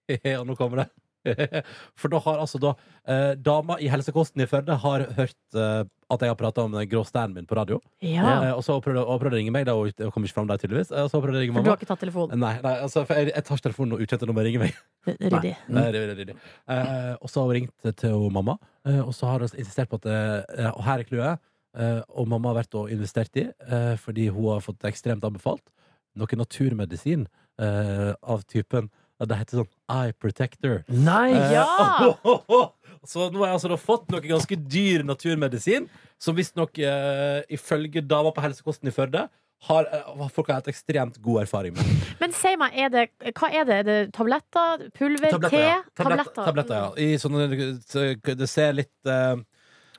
[0.39, 0.89] Og nå kommer det.
[1.99, 2.71] For da har altså da
[3.07, 5.83] eh, dama i Helsekosten i Førde har hørt eh,
[6.13, 7.79] at jeg har prata om den grå stæren min på radio.
[8.05, 10.47] Ja, Eh, og så prøvde hun å- ringe meg, da, og hun kom ikke fram
[10.51, 10.91] der, tydeligvis.
[10.93, 11.73] Eh, Og så prøvde å ringe For du mamma.
[11.73, 12.39] har ikke tatt telefonen?
[12.39, 14.77] Nei, nei altså, for jeg, jeg tar ikke telefonen når ukjente nummer ringer meg.
[15.07, 15.55] Ryddig.
[15.69, 16.35] Nei, det er ryddig.
[16.69, 19.89] Eh, og så har hun ringt til hun mamma, eh, og så har hun insistert
[19.89, 21.39] på at eh, Og her er clouet.
[21.75, 25.65] Eh, og mamma har vært og investert i, eh, fordi hun har fått ekstremt anbefalt
[26.15, 27.25] noe naturmedisin
[27.59, 28.87] eh, av typen
[29.23, 30.81] Det heter sånn Eye Protector.
[30.91, 31.31] Nei!
[31.33, 31.67] Eh, Ja!
[33.05, 35.83] Så nå har jeg altså da fått noe ganske dyr naturmedisin,
[36.17, 39.27] som visstnok, uh, ifølge dama på helsekosten i Førde,
[39.69, 41.85] har, eh, folk har hatt ekstremt god erfaring med.
[42.19, 43.03] Men si meg, er det,
[43.37, 43.77] hva er det?
[43.83, 44.87] Er det tabletter?
[44.97, 45.31] Pulver?
[45.31, 45.61] Tabletter, te?
[45.63, 45.77] ja.
[45.97, 46.89] Tabletter, tabletter, ja.
[46.97, 47.45] I sånne,
[48.41, 49.37] det ser litt eh,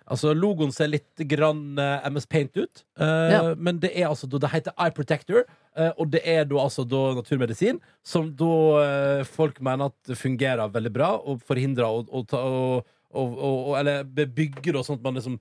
[0.09, 2.85] Altså, logoen ser litt grann eh, MS Paint ut.
[3.01, 3.55] eh, Ja.
[3.59, 5.45] Men det er altså da- Det heter Eye Protector,
[5.77, 8.53] eh, og det er da altså da naturmedisin som da
[8.85, 13.69] eh, folk mener at det fungerer veldig bra, og forhindrer å, ta- og, og, og,
[13.69, 15.41] og Eller bebygger og sånn at man liksom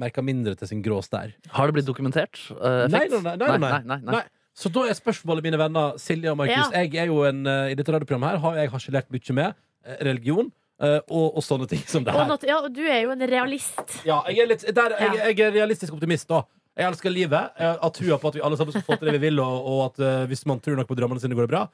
[0.00, 1.34] merker mindre til sin grå stær.
[1.52, 2.38] Har det blitt dokumentert?
[2.50, 3.22] eh, Nei, effekt?
[3.22, 4.22] nei, nei, nei, nei, nei.
[4.58, 6.72] Så da er spørsmålet, mine venner Silje og Markus.
[6.72, 6.82] Ja.
[6.82, 9.54] Jeg er jo en, eh, I dette radioprogrammet her har jeg harselert mye med
[9.84, 12.28] eh, religion og, og sånne ting som det Og her.
[12.30, 13.82] nat- ja, og du er jo en realist.
[14.06, 16.44] Ja, jeg er, litt, der, jeg, jeg er realistisk optimist, da.
[16.78, 17.50] Jeg elsker livet.
[17.58, 19.66] Jeg har trua på at vi alle sammen skal få til det vi vil, og,
[19.66, 21.64] og at uh, hvis man tror nok på drømmene sine, går det bra.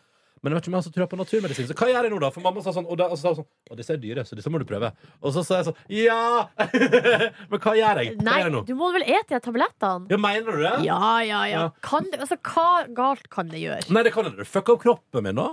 [0.44, 1.66] Men jeg vet ikke om jeg har så trua på naturmedisin.
[1.70, 2.28] Så hva gjør jeg nå, da?
[2.32, 4.24] For mamma sa sånn, og, da, og så sa hun sånn Å, disse er dyre,
[4.28, 4.90] så disse må du prøve.
[5.24, 6.48] Og så sa jeg sånn Ja!
[7.52, 8.10] Men hva gjør jeg?
[8.18, 8.62] Hva Nei, gjør jeg nå?
[8.68, 10.08] du må vel ete de tablettene?
[10.12, 10.74] Ja, mener du det?
[10.84, 11.62] Ja, ja, ja.
[11.64, 11.64] Ja.
[11.84, 13.88] Kan altså, hva galt kan det gjøre?
[13.96, 14.44] Nei, det kan det.
[14.50, 15.48] Fucke opp kroppen min, da.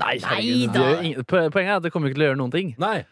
[0.00, 0.86] Nei, Nei da.
[1.28, 2.72] Poenget er at det kommer ikke til å gjøre noen ting.
[2.80, 3.02] Nei.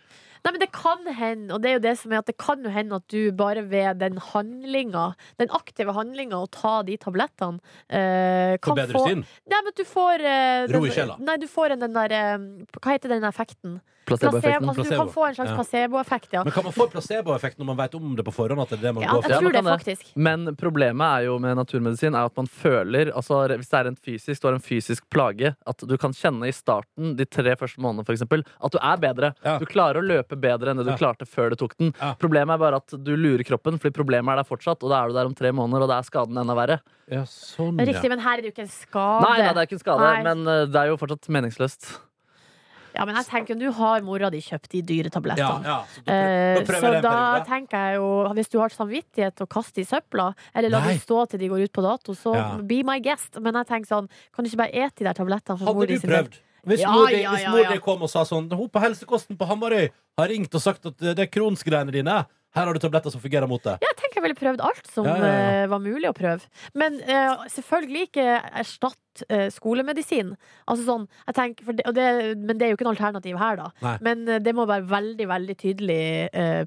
[0.41, 2.63] Nei, men det kan hende, og det er jo det som er at det kan
[2.65, 7.61] jo hende at du bare ved den handlinga, den aktive handlinga å ta de tablettene,
[7.93, 9.19] eh, kan bedre få.
[9.21, 11.19] Nei, men du får eh, Ro i sjela.
[11.21, 12.37] Nei, du får en den der eh,
[12.79, 13.81] Hva heter den effekten?
[14.11, 14.67] Placeboeffekten.
[14.67, 15.57] Placebo, altså, du kan få en slags Ja.
[15.61, 16.43] placeboeffekt, ja.
[16.45, 18.61] Men kan man få placeboeffekt når man vet om det på forhånd?
[18.63, 20.13] At det er det man Ja, går jeg tror det, faktisk.
[20.17, 23.97] Men problemet er jo med naturmedisin er at man føler altså Hvis det er en
[23.97, 28.45] fysisk, en fysisk plage, at du kan kjenne i starten, de tre første månedene eksempel,
[28.63, 29.35] at du er bedre.
[29.45, 29.59] Ja.
[29.59, 30.97] Du klarer å løpe bedre enn det du Ja.
[30.97, 31.95] klarte før du tok den.
[32.01, 32.15] Ja.
[32.15, 35.09] Problemet er bare at du lurer kroppen, fordi problemet er der fortsatt, og da er
[35.09, 36.81] du der om tre måneder, og da er skaden enda verre.
[37.11, 39.23] Ja, sånn, Riktig, men her er det jo ikke en skade.
[39.23, 40.23] Nei, nei, det er ikke en skade, Nei.
[40.23, 41.99] men eh, det er jo fortsatt meningsløst.
[43.01, 45.65] Ja, men jeg tenker, nå har mora di kjøpt de dyre tablettene.
[45.65, 47.47] ja, så da, prøv, Eh, da prøver så jeg en da periode.
[47.49, 50.93] tenker jeg jo Hvis du har samvittighet til å kaste i søpla, eller la Nei.
[50.95, 52.57] dem stå til de går ut på dato, så Ja.
[52.61, 53.41] be my guest.
[53.41, 55.59] Men jeg tenker sånn, kan du ikke bare ete de der tablettene?
[55.59, 56.25] for mor Hadde di du sin del?
[56.29, 56.39] prøvd?
[56.67, 57.81] Hvis Ja, mor di ja, hvis ja, mor di ja.
[57.81, 61.19] kom og sa sånn Hun på helsekosten på Hamarøy har ringt og sagt at det
[61.19, 62.27] er kronsgreiene dine.
[62.57, 63.77] Her har du tabletter som fungerer mot det.
[63.79, 65.53] Ja, jeg tenker jeg ville prøvd alt som Ja, ja, ja.
[65.63, 66.43] eh, var mulig å prøve.
[66.75, 68.27] Men uh, selvfølgelig ikke
[68.63, 70.35] erstatt uh, skolemedisin.
[70.67, 72.09] Altså sånn, jeg tenker, for det, og det,
[72.41, 73.71] men det er jo ikke noe alternativ her, da.
[73.87, 73.95] Nei.
[74.09, 76.01] Men uh, det må være veldig veldig tydelig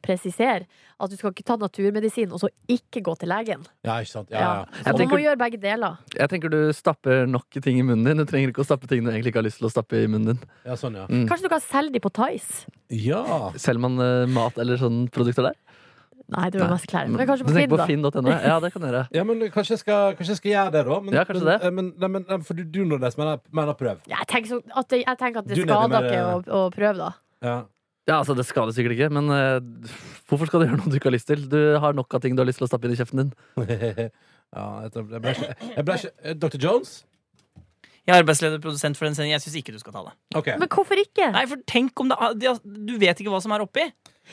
[0.03, 0.65] presisere
[1.03, 3.63] at du skal ikke ta naturmedisin og så ikke gå til legen.
[3.83, 4.31] Ja, ikke sant?
[4.31, 4.91] Ja, Ja.
[4.91, 5.99] Og du må gjøre begge deler.
[6.15, 8.21] Jeg tenker du stapper nok ting i munnen din.
[8.23, 10.07] Du trenger ikke å stappe ting du egentlig ikke har lyst til å stappe i
[10.07, 10.49] munnen din.
[10.67, 11.07] ja sånn, ja.
[11.09, 11.25] Mm.
[11.29, 12.67] Kanskje du kan selge de på Tice?
[12.93, 13.23] Ja.
[13.59, 15.59] Selger man uh, mat eller sånne produkter der?
[16.33, 17.09] Nei, det var mest klær.
[17.11, 18.21] Men kanskje Du på Finn, på da.
[18.23, 18.31] Finn.
[18.31, 19.03] Ja, det kan gjøre.
[19.17, 20.99] ja, men kanskje jeg, skal, kanskje jeg skal gjøre det, da.
[21.03, 21.73] Men, Ja, kanskje det.
[21.75, 24.01] Men, nei, men, nei, for du, du Nordnes, mener, mener prøv.
[24.07, 26.41] Ja, jeg, tenker så, at det, jeg tenker at det Du skader med ikke å,
[26.63, 27.11] å prøve, da.
[27.43, 27.57] Ja.
[28.03, 29.93] Ja, altså Det skader sikkert ikke, men uh,
[30.27, 31.45] hvorfor skal du gjøre noe du ikke har lyst til?
[31.47, 33.31] Du har nok av ting du har lyst til å stappe inn i kjeften din.
[34.57, 36.59] ja jeg, ble ikke, jeg ble ikke eh, Dr.
[36.59, 36.97] Jones?
[38.05, 39.37] Jeg er arbeidsleder og produsent for den sendingen.
[39.39, 40.11] Jeg syns ikke du skal ta det.
[40.35, 40.57] Okay.
[40.59, 41.31] Men hvorfor ikke?
[41.31, 42.17] Nei, for tenk om det
[42.65, 43.85] Du vet ikke hva som er oppi.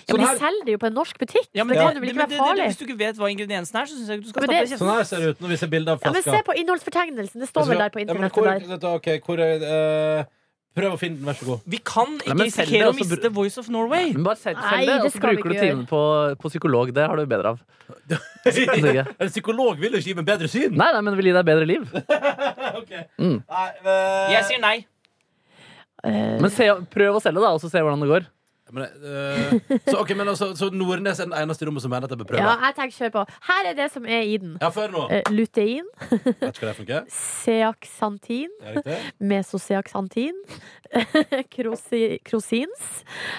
[0.06, 1.48] Ja, men de selger det jo på en norsk butikk.
[1.54, 2.66] Ja, men det det- kan jo vel ikke være det- det- farlig?
[2.70, 4.60] Hvis du ikke vet hva ingrediensene er, så syns jeg ikke du skal Ja, stappe
[4.60, 6.22] det- det Sånn her ser det ut når vi ser bilde av Ja, men.
[6.22, 7.38] Se på innholdsfortegnelsen.
[7.40, 8.60] Det står Altså, vel der på ja, men internettet hvor, der.
[8.60, 10.24] dette, ok, hvor er eh,
[10.70, 11.62] Prøv å finne den, vær så god.
[11.66, 14.12] Vi kan ikke Nei, men risikere å og så miste Voice of Norway.
[14.14, 16.02] Men bare send Nei, det, det og så skal vi bruker du ikke timen på,
[16.38, 16.92] på psykolog.
[16.94, 17.64] Det har du bedre av.
[18.06, 19.06] jeg.
[19.24, 20.76] En psykolog vil jo ikke gi meg bedre syn!
[20.78, 21.90] Nei, nei, men vil gi deg bedre liv.
[22.80, 22.92] Ok.
[23.18, 23.40] Mm.
[23.50, 24.76] Nei, eh, Jeg sier nei.
[26.06, 28.28] Eh, Men se, prøv å selge, da, og så se hvordan det går.
[28.72, 32.06] Men, uh, så, ok, men altså, så Nordnes er den eneste i rommet som mener
[32.08, 32.42] at jeg bør prøve?
[32.44, 33.24] ja, jeg tenker kjør på.
[33.48, 34.56] Her er det som er i den.
[34.60, 35.04] Ja, før nå.
[35.12, 35.88] Eh, lutein,
[37.10, 38.52] Seaxantin.
[39.18, 40.38] mesoseaksantin,
[41.54, 42.86] krosi, krosins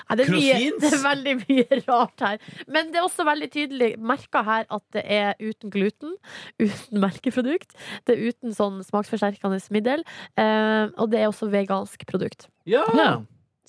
[0.10, 2.38] Ja, det, er mye, det er veldig mye rart her.
[2.68, 6.16] Men det er også veldig tydelig merka her at det er uten gluten,
[6.62, 7.76] uten melkeprodukt.
[8.08, 10.06] Det er uten sånn smaksforsterkende middel.
[10.40, 12.50] Uh, og det er også vegansk produkt.
[12.70, 12.86] Ja!
[12.98, 13.12] Ja.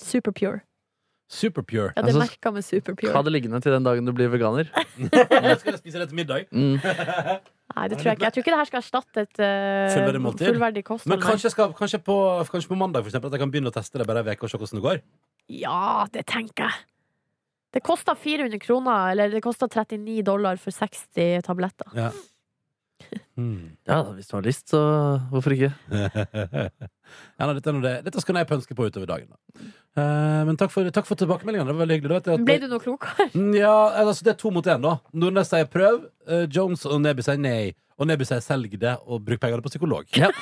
[0.03, 0.63] Superpure.
[1.33, 1.93] Superpure.
[1.97, 3.13] Ja, det Altså, merka med superpure.
[3.15, 4.69] Ha det liggende til den dagen du blir veganer.
[5.49, 6.45] Jeg skal spise det til middag.
[6.53, 6.77] Mm.
[7.77, 8.27] Nei, det tror jeg ikke.
[8.27, 11.09] Jeg tror ikke det her skal erstatte et uh, Fullverdig fullverdig kosthold.
[11.09, 12.17] Men kanskje, skal, kanskje, på,
[12.53, 14.45] kanskje på mandag for eksempel, at jeg kan begynne å teste det bare en uke
[14.45, 15.01] og se hvordan det går?
[15.57, 16.85] Ja, det tenker jeg.
[17.73, 21.89] Det koster 400 kroner, eller det koster 39 dollar for 60 tabletter.
[21.97, 22.11] Ja.
[23.37, 23.73] Hmm.
[23.89, 24.81] Ja, hvis du har lyst, så
[25.33, 25.71] hvorfor ikke?
[25.93, 27.93] ja, nei, dette, er noe det.
[28.07, 29.29] dette skal jeg pønske på utover dagen.
[29.33, 29.37] Da.
[29.97, 31.69] Uh, men takk for, takk for tilbakemeldingene.
[31.69, 32.11] Det var veldig hyggelig.
[32.11, 33.29] Du vet at- Ble du noe klokere?
[33.35, 34.97] Mm, Ja, altså Det er to mot én, da.
[35.13, 37.75] Nordnes sier prøv, uh, Jones og Neby sier nei.
[38.01, 40.09] Og Neby sier selg det og bruk pengene på psykolog.
[40.17, 40.33] Ja.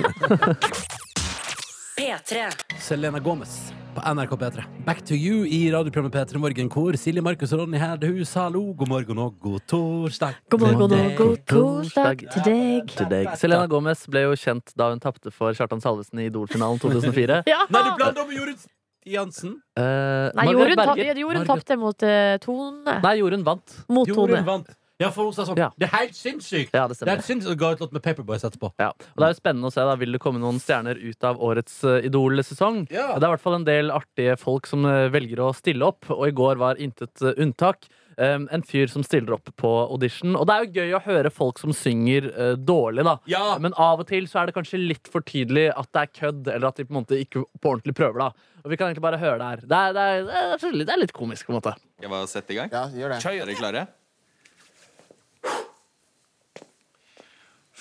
[2.00, 2.46] P3.
[2.80, 4.62] Selena Gomez på NRK P3.
[4.84, 8.88] Back to you i radioprogrammet P3 Morgen, hvor Silje, Markus og Ronny Herdehus, hallo, god
[8.88, 10.38] morgen og god torsdag.
[10.50, 12.92] God morgen og god torsdag til deg.
[12.96, 13.30] Til deg.
[13.40, 17.42] Selena Gomez ble jo kjent da hun tapte for Kjartan Salvesen i Idol-finalen 2004.
[17.50, 17.64] Ja!
[17.72, 19.56] Nei, du blander om Jorunn Stiansen.
[19.80, 22.98] Eh, Nei, Jorunn, ta, Jorunn tapte mot uh, Tone.
[23.02, 23.80] Nei, Jorunn vant.
[23.90, 24.42] Mot Tone.
[24.46, 24.70] Vant.
[25.00, 25.70] Ja, for hun sa sånn Ja.
[25.80, 26.74] Det er helt sinnssykt!
[26.76, 28.72] Ja, det Det er helt sinnssykt Og ga ut låt med Paperboys etterpå.
[28.78, 28.90] Ja.
[28.92, 29.80] Og det er jo spennende å se.
[29.88, 32.84] da Vil det komme noen stjerner ut av årets eh, Idol-sesong?
[32.92, 33.14] Ja.
[33.16, 36.04] Det er i hvert fall en del artige folk som eh, velger å stille opp,
[36.12, 37.88] og i går var intet eh, unntak.
[38.20, 40.34] um, en fyr som stiller opp på audition.
[40.36, 43.14] Og det er jo gøy å høre folk som synger eh, dårlig, da.
[43.32, 43.56] Ja.
[43.58, 46.50] Men av og til så er det kanskje litt for tydelig at det er kødd,
[46.52, 48.18] eller at de på en måte ikke på ordentlig prøver.
[48.26, 48.28] da
[48.64, 49.64] Og vi kan egentlig bare høre det her.
[49.64, 51.72] Det er, det er, det er, litt- det er litt komisk, på en måte.
[51.96, 52.68] Skal jeg bare sette i gang?
[52.76, 53.22] Ja, gjør det.
[53.24, 53.86] Er dere klare?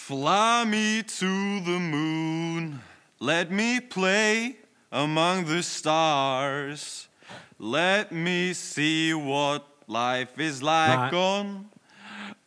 [0.09, 2.81] Fly me to the moon,
[3.19, 4.55] let me play
[4.91, 7.07] among the stars.
[7.59, 11.19] Let me see what life is like Nei.
[11.19, 11.69] on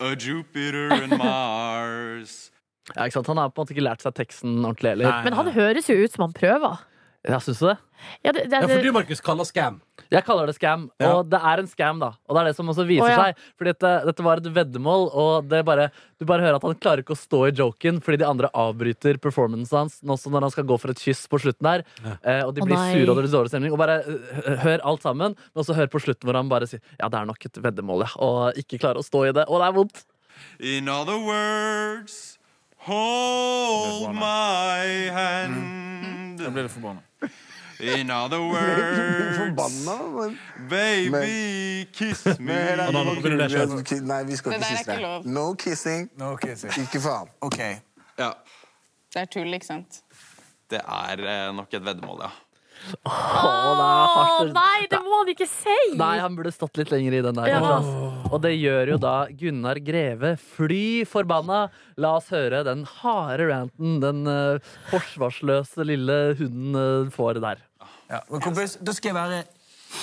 [0.01, 2.51] a Jupiter and Mars.
[2.96, 3.31] Ja, ikke sant?
[3.31, 5.22] Han har på en måte ikke lært seg teksten ordentlig heller.
[5.22, 6.83] Men han høres jo ut som han prøver.
[7.23, 7.77] Ja, syns du det?
[8.25, 9.77] Ja, det, det, Ja, for du, Markus, kaller scam.
[10.11, 11.13] Jeg kaller det scam, Ja.
[11.15, 12.09] og det er en scam, da.
[12.27, 13.27] Og det er det som også viser oh, ja.
[13.29, 13.45] seg.
[13.57, 17.05] Fordi dette, dette var et veddemål, og det bare, du bare hører at han klarer
[17.05, 20.55] ikke å stå i joken fordi de andre avbryter performancen hans nå også når han
[20.55, 21.87] skal gå for et kyss på slutten der.
[22.03, 23.77] Eh, og de blir oh, sure, og det blir dårlig stemning.
[23.77, 26.83] Og bare eh, hør alt sammen, men også hør på slutten hvor han bare sier
[26.99, 28.11] ja, det er nok et veddemål, ja.
[28.19, 29.47] Og ikke klarer å stå i det.
[29.47, 30.05] Og det er vondt.
[30.59, 32.41] In other words,
[32.89, 35.92] hold my hand.
[36.45, 37.03] Da blir du forbanna.
[37.83, 39.97] In other words, Forbanna?
[40.15, 40.39] men-
[40.71, 42.55] baby, kiss me.
[42.87, 44.05] Og da må det selv.
[44.07, 45.01] Nei, vi skal Det ikke er kysse ikke deg.
[45.03, 45.27] lov.
[45.27, 46.11] No kissing.
[46.21, 46.73] No kissing.
[46.85, 47.29] Ikke faen.
[47.41, 47.59] OK.
[48.19, 48.31] Ja,
[49.15, 50.03] Det er tull, ikke sant?
[50.71, 52.31] det er eh, nok et veddemål, ja.
[53.07, 54.53] Å, det er hardt.
[54.57, 55.77] nei, det må han ikke si!
[55.99, 57.51] Nei, han burde stått litt lenger i den der.
[57.53, 57.79] Ja.
[58.33, 61.64] Og det gjør jo da Gunnar Greve fly forbanna.
[62.01, 67.64] La oss høre den harde ranten den uh, forsvarsløse lille hunden uh, får der.
[68.12, 68.23] Ja.
[68.29, 69.42] Men kompis, da skal jeg være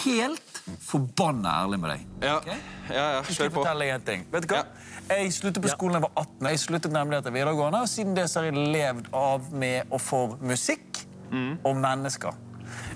[0.04, 2.02] helt forbanna ærlig med deg.
[2.22, 2.50] Ja, Ok?
[2.94, 3.62] ja, ja kjør på.
[3.62, 4.26] fortelle deg en ting.
[4.34, 4.64] Vet du hva?
[5.10, 6.50] Jeg sluttet på skolen da jeg var 18.
[6.52, 10.02] Jeg sluttet nemlig etter videregående, og siden det så har jeg levd av med og
[10.04, 11.02] for musikk
[11.66, 12.38] og mennesker.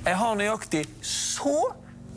[0.03, 1.57] Jeg har nøyaktig så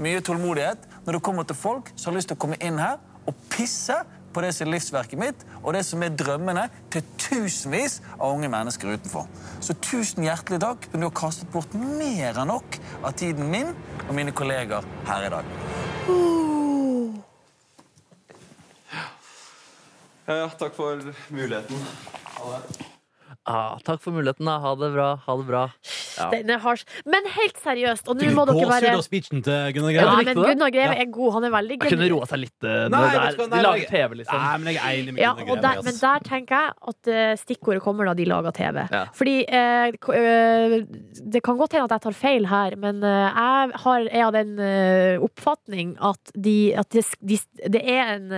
[0.03, 3.01] mye tålmodighet når det kommer til folk som har lyst til å komme inn her
[3.27, 3.97] og pisse
[4.37, 8.51] på det som er livsverket mitt, og det som er drømmene til tusenvis av unge
[8.53, 9.25] mennesker utenfor.
[9.65, 13.73] Så tusen hjertelig takk, men du har kastet bort mer enn nok av tiden min
[14.05, 15.55] og mine kolleger her i dag.
[20.27, 22.93] Ja, takk for muligheten.
[23.47, 24.45] Ah, takk for muligheten.
[24.49, 24.59] da.
[24.59, 25.09] Ha det bra.
[25.27, 25.61] Ha det bra.
[26.19, 26.31] Ja.
[26.33, 26.85] Den er harsh.
[27.07, 30.07] Men helt seriøst, og nå må dere gåsehud og speechen til Gunnar Greve.
[30.11, 30.41] Ja, men?
[30.43, 31.33] Gunnar Greve er god.
[31.37, 31.89] Han er veldig gøy.
[31.93, 33.03] kunne roa seg litt eh, Nei,
[33.37, 34.41] de lager TV, liksom.
[34.43, 35.63] Nei, men jeg er enig med Ja, Gunnar Greve.
[35.69, 38.83] der, men der tenker jeg at eh, stikkordet kommer da de lager TV.
[38.91, 39.05] Ja.
[39.15, 40.77] Fordi eh, eh,
[41.37, 44.57] Det kan godt hende at jeg tar feil her, men jeg har, er av den
[45.23, 47.39] oppfatning at, de, at det, de,
[47.73, 48.33] det er en,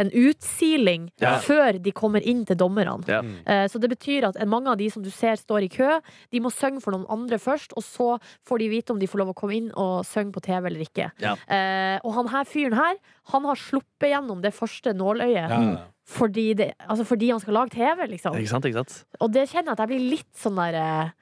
[0.00, 1.36] en utsiling Ja.
[1.44, 2.98] før de kommer inn til dommerne.
[3.08, 3.20] Ja.
[3.46, 6.00] Eh, Så det betyr at mange av de som du ser står i kø,
[6.32, 8.08] de må synge for noen andre først, og så
[8.48, 10.84] får de vite om de får lov å komme inn og synge på TV eller
[10.86, 11.10] ikke.
[11.22, 11.36] Ja.
[11.50, 13.00] Eh, og han her fyren her,
[13.34, 15.48] han har sluppet gjennom det første nåløyet.
[15.50, 15.80] Ja, ja.
[16.10, 18.34] Fordi, det, altså fordi han skal lage TV, liksom.
[18.38, 18.66] Ikke sant?
[18.66, 18.96] ikke sant?
[19.22, 21.16] Og det kjenner jeg at jeg blir litt sånn der eh,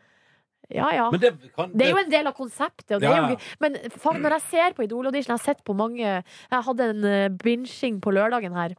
[0.78, 1.06] Ja, ja.
[1.12, 2.96] Men det kan Det er jo en del av konseptet.
[2.96, 3.76] Og det er Ja, jo, men
[4.24, 8.00] når jeg ser på Idol-audition, jeg har sett på mange Jeg hadde en eh, binging
[8.04, 8.76] på lørdagen her.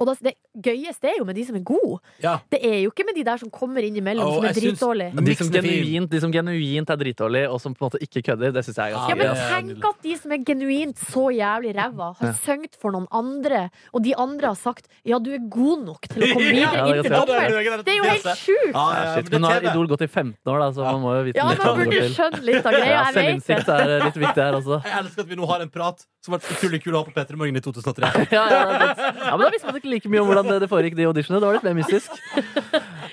[0.00, 0.32] Og det
[0.64, 1.98] gøyeste er jo med de som er gode.
[2.22, 2.38] Ja.
[2.50, 5.12] Det er jo ikke med de der som kommer innimellom, Å, som er dritdårlige.
[5.12, 8.78] De de som genuint er dritdårlige, og som på en måte ikke kødder, det syns
[8.80, 12.08] jeg er Ja, ganske Ja, Men tenk at de som er genuint så jævlig ræva,
[12.16, 12.32] har Ja.
[12.32, 16.22] sunget for noen andre, og de andre har sagt 'ja, du er god nok til
[16.22, 17.28] å komme videre Ja, inn til toppen'.
[17.28, 17.84] dommeren'.
[17.84, 18.72] Det er jo helt sjukt!
[18.72, 21.00] Ja, Ja, ja, men men nå har Idol gått i 15 år, da, så man
[21.04, 23.04] må jo vite Ja, litt man burde skjønne litt av greia.
[23.12, 24.80] Selvinnsikt er litt viktig her også.
[24.84, 27.04] Jeg elsker at vi nå har en prat som har vært utrolig kul å ha
[27.04, 28.08] på P3 Morgen i 2003.
[28.32, 30.68] Ja, ja, det, ja, men Da visste man ikke like mye om hvordan det, det
[30.70, 31.40] foregikk, de auditionene.
[31.40, 32.10] Det var litt mer mystisk.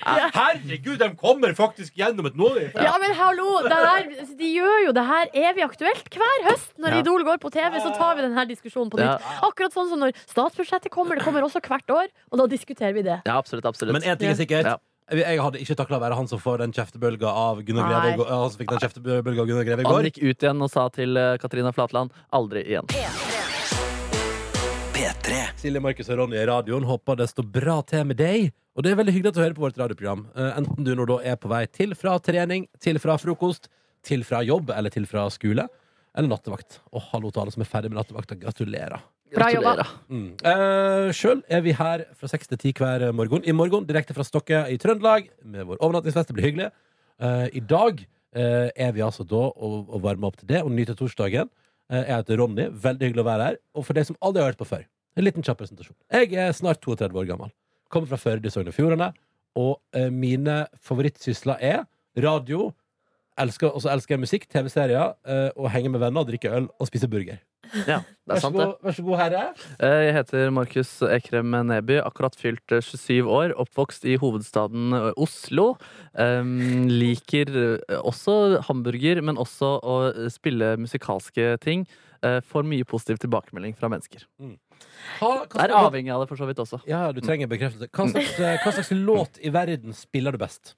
[0.02, 2.70] Herregud, de kommer faktisk gjennom et nåløye!
[2.74, 3.48] Ja, men hallo!
[3.66, 4.06] Det her,
[4.38, 6.72] de gjør jo det her evig aktuelt hver høst.
[6.82, 7.02] Når Ja.
[7.02, 9.16] Idol går på TV, så tar vi denne diskusjonen på Ja.
[9.18, 9.22] nytt.
[9.48, 11.16] Akkurat sånn som når statsbudsjettet kommer.
[11.16, 13.22] Det kommer også hvert år, og da diskuterer vi det.
[13.26, 13.64] Ja, absolutt.
[13.64, 13.92] absolutt.
[13.92, 14.64] Men én ting er sikkert.
[14.66, 14.76] Ja.
[15.12, 18.24] Jeg hadde ikke takla å være han som får den kjeftebølga av Gunnar Greve.
[18.28, 20.88] Han som fikk den kjeftebølga av Gunnar Greve i Han gikk ut igjen og sa
[20.88, 22.86] til Katrina Flatland aldri igjen.
[25.58, 26.84] Silje, Markus og Ronny i radioen.
[26.86, 28.52] Håper det står bra til med deg.
[28.78, 30.20] Og det er veldig hyggelig at du hører på vårt radioprogram.
[30.30, 33.66] Eh, Enten du når da er på vei til fra trening, til fra frokost,
[34.06, 35.64] til fra jobb eller til fra skole.
[36.14, 36.78] Eller nattevakt.
[36.94, 38.38] Og hallo til alle som er ferdig med nattevakta.
[38.38, 39.02] Gratulerer.
[39.32, 39.86] Bra jobba.
[40.12, 40.28] Mm.
[40.44, 43.42] Uh, Sjøl er vi her fra seks til ti hver morgen.
[43.42, 46.30] I morgen direkte fra Stokke i Trøndelag med vår overnattingsfest.
[46.30, 46.68] Det blir hyggelig.
[47.22, 48.04] Eh, I dag
[48.36, 51.50] eh, er vi altså da og, og varmer opp til det og nyter torsdagen.
[51.92, 52.68] Eh, jeg heter Ronny.
[52.84, 53.58] Veldig hyggelig å være her.
[53.76, 54.84] Og for deg som aldri har hørt på før,
[55.16, 55.96] en liten kjapp presentasjon.
[56.12, 57.52] Jeg er snart 32 år gammel.
[57.92, 59.10] Kommer fra Førde i Sogn og Fjordane.
[59.60, 61.82] Og eh, mine favorittsysler er
[62.24, 62.70] radio.
[63.40, 66.88] Elsker, og så elsker jeg musikk, TV-serier, eh, og henge med venner, drikke øl og
[66.88, 67.38] spise burger.
[67.88, 68.64] Ja, det Vær er så sant, det.
[68.68, 69.42] god, vær så god herre.
[69.80, 75.06] Eh, Jeg heter Markus Ekrem Neby, akkurat fylt eh, 27 år, oppvokst i hovedstaden eh,
[75.16, 75.70] Oslo.
[76.12, 81.86] Um, liker eh, også hamburger, men også å eh, spille musikalske ting.
[82.20, 84.28] Eh, Får mye positiv tilbakemelding fra mennesker.
[85.20, 86.80] Ha, hva Er avhengig av det, for så vidt også.
[86.88, 87.88] Ja, du trenger bekreftelse.
[87.90, 90.74] Hva slags, eh, hva slags låt i verden spiller du best?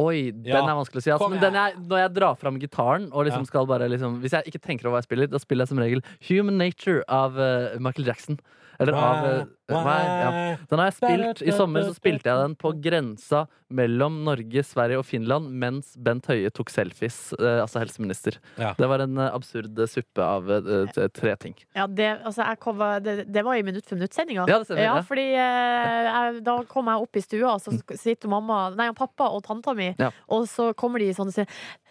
[0.00, 0.62] Oi, den Ja.
[0.62, 1.10] er vanskelig å si.
[1.10, 3.50] Altså, men den er, når jeg drar fram gitaren og liksom Ja.
[3.50, 5.78] skal bare liksom, Hvis jeg ikke tenker over hva jeg spiller, da spiller jeg som
[5.78, 8.38] regel Human Nature av uh, Michael Jackson.
[8.80, 10.56] Eller av eh, er- ja.
[10.70, 14.98] Den har jeg spilt I sommer så spilte jeg den på grensa mellom Norge, Sverige
[14.98, 18.38] og Finland mens Bent Høie tok selfies, eh, altså helseminister.
[18.58, 18.72] Ja.
[18.78, 21.54] Det var en eh, absurd suppe av eh, tre ting.
[21.76, 24.48] Ja, det, altså, jeg kom, det, det var i Minutt for minutt-sendinga.
[24.50, 24.96] Ja, Ja, ja.
[25.06, 29.28] fordi eh, jeg, Da kom jeg opp i stua, og så sitter mamma, nei, pappa
[29.30, 30.10] og tanta mi, Ja.
[30.28, 31.46] og så kommer de sånn og sier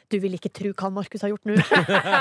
[0.10, 1.56] du vil ikke tro hva Markus har gjort nå.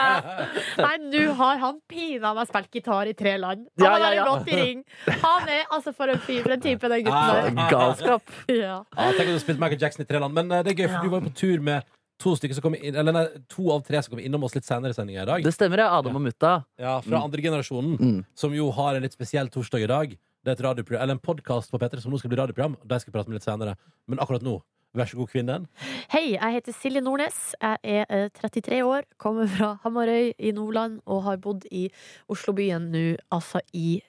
[0.84, 3.66] Nei, nå har han pina meg spilt gitar i tre land.
[3.78, 4.26] Han Ja, har ja, bare ja.
[4.28, 4.82] gått i ring.
[5.22, 7.70] Han er altså for en fyr, for en type, den gutten Ah, der.
[7.72, 8.34] Galskap!
[8.52, 8.80] Ja.
[8.96, 10.34] Ja, tenk at du spilte Michael Jackson i tre land.
[10.36, 11.02] Men eh, det er gøy, for Ja.
[11.06, 14.10] du var jo på tur med to som inn, eller nei, to av tre som
[14.12, 15.44] kommer innom oss litt senere i sendinga i dag.
[15.44, 15.90] Det stemmer, ja.
[15.98, 16.64] Adam og mutta.
[16.78, 18.24] Ja, Fra andre generasjonen, Mm.
[18.34, 20.16] som jo har en litt spesiell torsdag i dag.
[20.44, 22.74] Det er et radioprogram, eller en podkast på P3 som nå skal bli radioprogram.
[22.80, 23.76] Og de skal prate med litt senere.
[24.08, 24.60] Men akkurat nå,
[24.96, 25.66] vær så god, kvinnen.
[26.12, 27.40] Hei, jeg heter Silje Nordnes.
[27.60, 31.88] Jeg er eh, 33 år, kommer fra Hamarøy i Nordland og har bodd i
[32.28, 34.00] Oslobyen nå altså i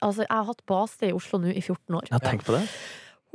[0.00, 2.06] Altså, jeg har hatt base i Oslo nå i 14 år.
[2.08, 2.62] Ja, tenk på det.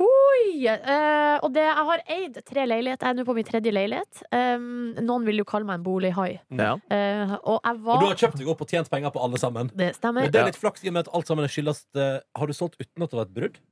[0.02, 0.66] Oi!
[0.66, 3.06] Uh, og det, jeg har eid tre leiligheter.
[3.06, 4.24] Jeg er nå på min tredje leilighet.
[4.34, 6.40] Um, noen vil jo kalle meg en bolighai.
[6.50, 6.74] Ja.
[6.90, 9.70] Uh, og jeg Og du har kjøpt deg opp og tjent penger på alle sammen.
[9.78, 10.26] Det stemmer.
[10.26, 12.50] Men det er litt flaks i og med at alt sammen er skyldes uh, Har
[12.50, 13.62] du solgt uten at det var et brudd?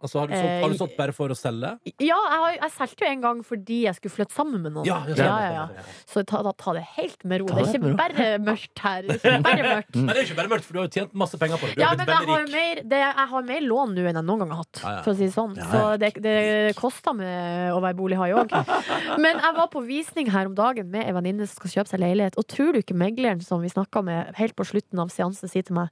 [0.00, 1.70] Altså, har du solgt, Eh, har du solgt bare for å selge?
[2.00, 4.86] Ja, jeg, har, jeg solgte jo en gang fordi jeg skulle flytte sammen med noen.
[4.88, 5.84] Ja, ja, ja, ja.
[6.08, 7.48] Så ta, da, ta det helt med ro.
[7.50, 9.02] Det, Det er ikke bare mørkt her.
[9.10, 9.98] Det er ikke bare mørkt.
[10.00, 11.76] Nei, det er ikke bare mørkt, for du har jo tjent masse penger på det.
[11.76, 14.44] Du Ja, men jeg har, mer, det, jeg har mer lån nå enn jeg noen
[14.46, 15.54] gang har hatt, for å si det sånn.
[15.74, 16.36] Så det, det
[16.80, 18.56] koster med å være bolighai òg.
[19.24, 22.00] Men jeg var på visning her om dagen med en venninne som skal kjøpe seg
[22.02, 22.38] leilighet.
[22.40, 25.66] Og tror du ikke megleren som vi snakka med helt på slutten av seansen, sier
[25.66, 25.90] til meg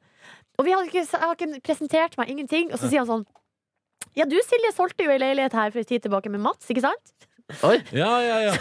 [0.58, 2.72] Og vi har ikke, jeg har ikke presentert meg ingenting.
[2.72, 3.26] Og så sier han sånn
[4.18, 6.82] Ja, du Silje solgte jo ei leilighet her for en tid tilbake med Mats, ikke
[6.88, 7.12] sant?
[7.64, 7.78] Oi!
[7.96, 8.54] Ja, ja, ja.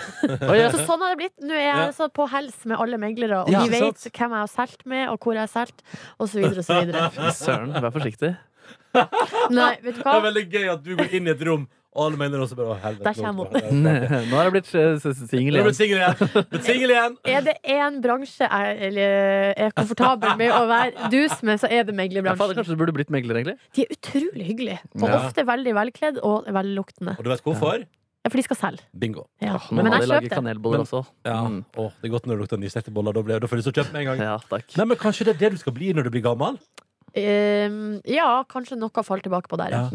[0.47, 0.67] Oi, ja.
[0.71, 1.34] Så sånn har det blitt.
[1.43, 4.13] Nå er jeg altså på hels med alle meglere, og Ja, de vet sant.
[4.15, 5.84] hvem jeg har solgt med, og hvor jeg har solgt,
[6.17, 7.10] og så videre og så videre.
[7.17, 8.32] Fy Søren, vær forsiktig.
[9.52, 12.03] Nei, vet du Det er veldig gøy at du går inn i et rom, og
[12.05, 13.03] alle mener også bare å, helvete.
[13.03, 15.65] Der kommer nå- Nå har jeg blitt eh, singel er igjen.
[15.65, 16.62] blitt singel igjen.
[16.67, 17.17] Singel igjen.
[17.33, 21.83] Er det én bransje jeg eller, er komfortabel med å være dus med, så er
[21.89, 22.53] det Ja, meglerbransjen.
[22.62, 23.57] kanskje du burde blitt megler, egentlig?
[23.73, 25.17] De er utrolig hyggelige, og Ja.
[25.25, 27.17] ofte veldig velkledd og velluktende.
[27.17, 27.83] Og du vet hvorfor?
[27.88, 28.81] Ja, for de skal selge.
[28.97, 29.25] Bingo.
[29.41, 29.53] Ja.
[29.71, 30.36] Nå Men har jeg kjøpte.
[30.36, 31.05] kanelboller Men- også.
[31.25, 31.41] Ja.
[31.47, 31.62] Mm.
[31.77, 33.13] Oh, det er godt når det lukter nystekte boller.
[33.13, 34.19] Da, blir, da får du lyst til å kjøpe med en gang.
[34.27, 34.75] Ja, takk.
[34.77, 36.57] Nei, men Kanskje det er det du skal bli når du blir gammel?
[37.17, 39.89] Um, ja, kanskje noe faller tilbake på der, ja.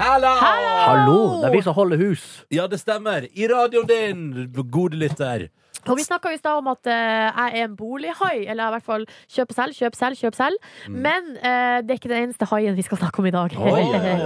[0.00, 0.30] Hallo!
[0.40, 2.22] Hallo, det er vi som holder hus.
[2.52, 3.28] Ja, det stemmer.
[3.32, 4.24] I radioen din,
[4.72, 5.48] gode lytter.
[5.84, 8.86] Og vi snakka i stad om at uh, jeg er en bolighai, eller i hvert
[8.86, 10.70] fall kjøp og selg, kjøp, selg, kjøp, selg.
[10.88, 10.96] Mm.
[11.06, 13.58] Men uh, det er ikke den eneste haien vi skal snakke om i dag.
[13.58, 13.84] Oi.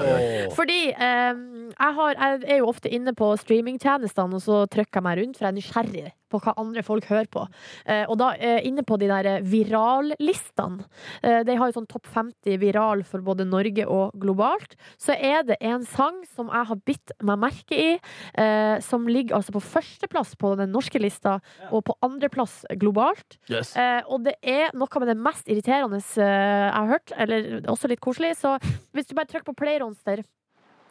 [0.58, 5.08] Fordi eh, jeg, har, jeg er jo ofte inne på streamingtjenestene, og så trykker jeg
[5.08, 7.44] meg rundt, for jeg er nysgjerrig på hva andre folk hører på.
[7.88, 10.84] Eh, og da eh, inne på de der eh, virallistene,
[11.22, 15.44] eh, de har jo sånn topp 50 viral for både Norge og globalt, så er
[15.48, 17.90] det en sang som jeg har bitt meg merke i,
[18.38, 21.38] eh, som ligger altså på førsteplass på den norske lista,
[21.72, 23.38] og på andreplass globalt.
[23.50, 23.74] Yes.
[23.78, 28.02] Eh, og det er noe med det mest irriterende jeg har hørt, eller også litt
[28.04, 28.34] koselig.
[28.40, 28.56] Så
[28.96, 30.24] hvis du bare trykker på play-ronster,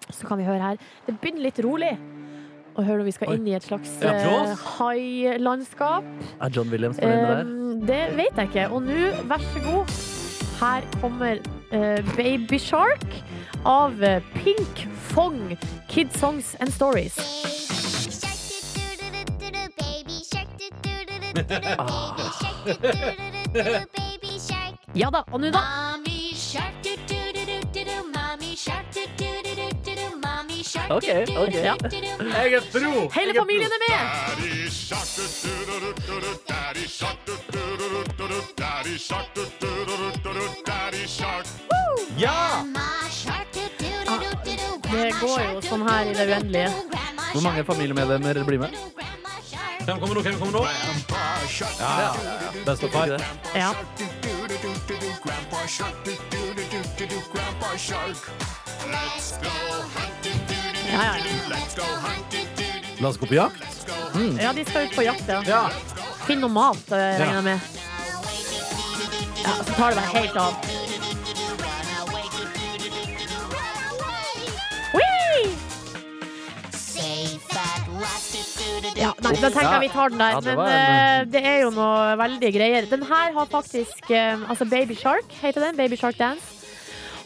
[0.07, 0.81] så kan vi høre her.
[1.07, 1.93] Det begynner litt rolig.
[2.77, 3.35] Og hører vi skal Oi.
[3.39, 6.05] inn i et slags Ja, eh, hailandskap.
[6.41, 7.41] Er John Williams på inne der?
[7.41, 8.67] Um, det vet jeg ikke.
[8.69, 9.85] Og nå, vær så god,
[10.61, 11.35] her kommer
[11.73, 13.07] uh, Baby Shark
[13.65, 15.57] av eh, Pink Fong,
[15.89, 17.17] Kids Songs and Stories.
[24.97, 25.61] Ja da, og nå da?
[30.75, 31.07] Ok,
[31.37, 31.53] ok.
[31.53, 31.75] Ja.
[32.37, 33.09] Jeg er pro!
[33.19, 33.93] Hele familien er med!
[42.19, 42.33] Ja!
[44.91, 46.69] Det går jo sånn her i det uendelige.
[47.33, 48.77] Hvor mange familiemedlemmer blir med?
[49.85, 50.21] Hvem kommer nå?
[50.21, 50.63] Hvem kommer nå?
[51.79, 52.51] Ja, ja, ja.
[52.65, 53.19] Best of five.
[58.87, 59.49] Let's go
[60.23, 60.46] Ja,
[60.91, 61.13] ja, ja.
[62.99, 63.63] La oss gå på jakt.
[64.41, 65.41] ja, de skal ut på jakt, ja.
[65.47, 65.63] Ja.
[66.27, 67.59] Finn noe mat, eh, regner jeg med.
[69.43, 70.53] Ja, så tar det bare helt av.
[74.95, 75.53] Whee!
[78.97, 80.35] Ja, nei, da tenker jeg vi tar den der.
[80.35, 82.89] Ja, det men var eh, det er jo noe veldig greier.
[82.89, 85.77] Den her har faktisk eh, Altså Baby Shark heter den.
[85.77, 86.56] Baby Shark Dance.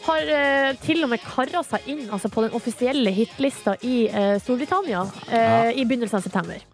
[0.02, 4.34] Har eh, til og med kara seg inn altså, på den offisielle hitlista i eh,
[4.42, 6.64] Storbritannia eh, i begynnelsen av september.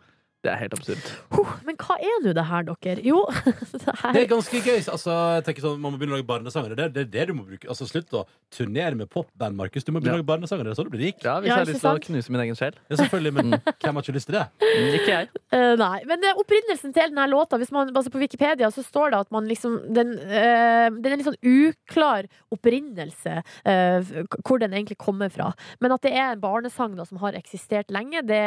[0.47, 1.07] Det er helt absurd.
[1.35, 3.01] Huh, men hva er nå det her, dere?
[3.03, 3.25] Jo,
[3.73, 3.81] det
[4.15, 4.77] Det er ganske gøy.
[4.93, 6.77] Altså, jeg tenker sånn, Man må begynne å lage barnesanger.
[6.79, 7.67] Det er det, er det du må bruke.
[7.67, 8.23] Altså, Slutt å
[8.55, 9.83] turnere med popband, Markus.
[9.83, 10.23] Du må begynne å Ja.
[10.23, 10.69] lage barnesanger.
[10.69, 11.19] Det er sånn du blir rik.
[11.27, 12.79] Ja, Hvis Ja, jeg har lyst til å knuse min egen sjel.
[12.87, 13.51] Ja, selvfølgelig, men
[13.83, 14.45] hvem har ikke lyst til det?
[14.63, 15.29] Mm, Ikke jeg.
[15.51, 19.11] Uh, nei, men eh, opprinnelsen til denne låta hvis man, altså På Wikipedia så står
[19.15, 24.13] det at man liksom Den, uh, den er litt sånn uklar opprinnelse uh,
[24.45, 25.51] hvor den egentlig kommer fra.
[25.83, 28.39] Men at det er en barnesang da, som har eksistert lenge, det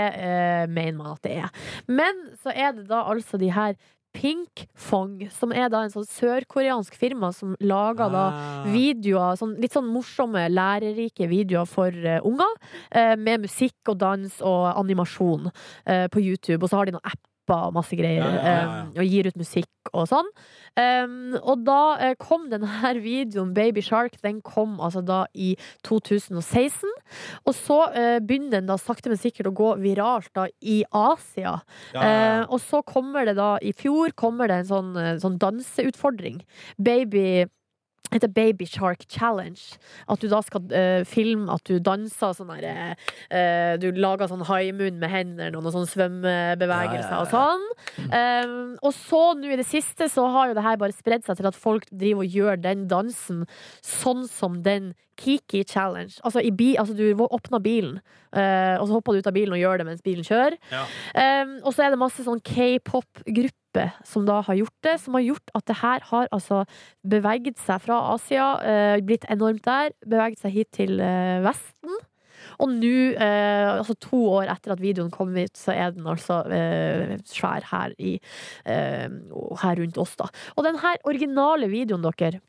[0.72, 1.50] mener man at det er.
[1.88, 3.76] Men så er det da altså de her
[4.12, 8.66] Pinkfong, som er da en sånn sørkoreansk firma som lager da Ah.
[8.68, 12.52] videoer, sånn, litt sånn morsomme, lærerike videoer for uh, unger,
[12.92, 16.60] uh, med musikk og dans og animasjon uh, på YouTube.
[16.64, 17.08] Og så har de noen
[17.42, 19.68] apper og masse greier, Ja, ja, ja, eh, og gir ut musikk
[19.98, 20.28] og sånn.
[20.78, 22.70] Um, og da uh, kom denne
[23.02, 25.56] videoen, Baby Shark, den kom altså da i
[25.88, 26.88] 2016.
[27.46, 31.58] Og så uh, begynner den da sakte, men sikkert å gå viralt da i Asia.
[31.96, 36.42] Eh, og så kommer det da, i fjor kommer det en sånn, eh, sånn danseutfordring.
[36.82, 37.46] Baby
[38.12, 39.60] heter Baby Shark Challenge.
[40.12, 42.95] At du da skal uh, filme at du danser sånn derre
[43.32, 47.22] eh, Du lager sånn haimunn med hendene og noen sånne svømmebevegelser Ja, ja, ja.
[47.22, 47.68] og sånn.
[48.12, 51.39] Um, og så nå i det siste så har jo det her bare spredd seg
[51.39, 53.45] til at folk driver og gjør den dansen
[53.86, 54.91] sånn som den
[55.22, 56.16] Kiki Challenge.
[56.26, 57.99] Altså, i bi, altså du åpner bilen,
[58.34, 60.58] uh, og så hopper du ut av bilen og gjør det mens bilen kjører.
[60.74, 60.86] Ja.
[61.43, 63.61] Um, og så er det masse sånn k-pop-grupper
[64.08, 66.64] som da har gjort det, som har gjort at det her har altså
[67.08, 72.00] beveget seg fra Asia, eh, blitt enormt der, beveget seg hit til eh, Vesten.
[72.62, 76.42] Og nå, eh, altså to år etter at videoen kom ut, så er den altså
[76.52, 78.18] eh, svær her, i,
[78.66, 79.10] eh,
[79.64, 80.30] her rundt oss, da.
[80.56, 82.42] Og den her originale videoen, dere,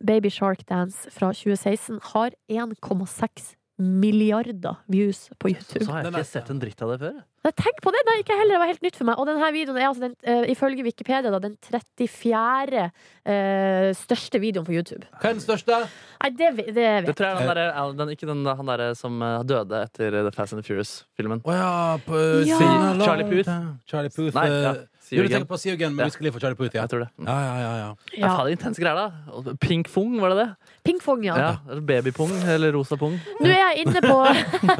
[0.00, 5.84] Baby Shark Dance fra 2016, har 1,6 milliarder views på YouTube.
[5.84, 7.16] Så har jeg ikke sett en dritt av det før.
[7.44, 8.00] Nei, tenk på det!
[8.08, 9.18] Nei, ikke heller, det var helt nytt for meg.
[9.20, 12.84] Og denne videoen er altså den, uh, ifølge Wikipedia da, den 34.
[13.26, 15.04] Uh, største videoen på YouTube.
[15.18, 15.80] Hva er den største?
[16.22, 18.88] Nei, det, det vet Det tror jeg er den der, den, ikke den, han derre
[18.96, 21.42] som eh, døde etter The Fast and the Furious-filmen.
[21.44, 21.72] Å ja,
[22.06, 22.60] på Ja.
[23.02, 23.50] Charlie Puth.
[23.90, 24.32] Charlie Puth.
[24.38, 24.74] Nei, ja.
[25.12, 26.10] Eh, du tenker på See Again, men Ja.
[26.10, 26.82] vi skal live for på Puth, ja.
[26.82, 27.10] Jeg tror det.
[27.18, 27.94] Ja, ja, ja, ja.
[28.14, 28.18] Ja.
[28.18, 28.36] Ja.
[28.36, 29.56] Faen, intense greier, da.
[29.60, 30.50] Pink Fung, var det det?
[30.84, 31.34] Pingpong, ja.
[31.38, 33.14] Ja, eller Babypung eller rosa pung.
[33.40, 34.16] Nå er jeg inne på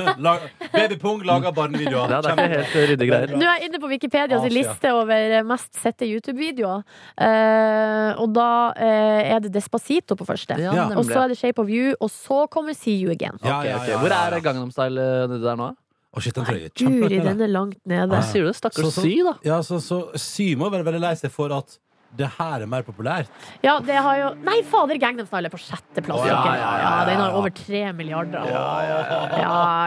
[0.75, 2.13] Babypung lager barnevideoer.
[2.13, 3.33] Ja, det er ikke helt ryddige greier.
[3.33, 4.53] Nå er jeg inne på Wikipedias Asia.
[4.53, 6.85] liste over mest sette YouTube-videoer.
[7.17, 10.59] Uh, og da uh, er det Despacito på første.
[10.61, 10.91] Ja.
[10.93, 13.41] Og så er det Shape of You, og så kommer See You Again.
[13.41, 13.73] Ja, okay.
[13.73, 14.45] ja, Hvor er ja.
[14.45, 15.73] Gangnam Style eh, nedi der nå?
[16.15, 17.25] Å, shit, den trøya er Guri, kjempelangt nede.
[17.35, 18.09] den er langt nede.
[18.15, 18.53] Hva sier du?
[18.55, 19.33] Stakkars Så- så- Sy, da.
[19.43, 21.79] Ja, så, så Sy må være veldig lei seg for at
[22.17, 23.27] det her er mer populært.
[23.65, 26.23] Ja, det har jo Nei, fader, Gangnam Style er på sjetteplass.
[26.29, 28.47] Ja, ja, ja, ja, ja, den har over tre milliarder.
[28.47, 28.99] Ja, ja,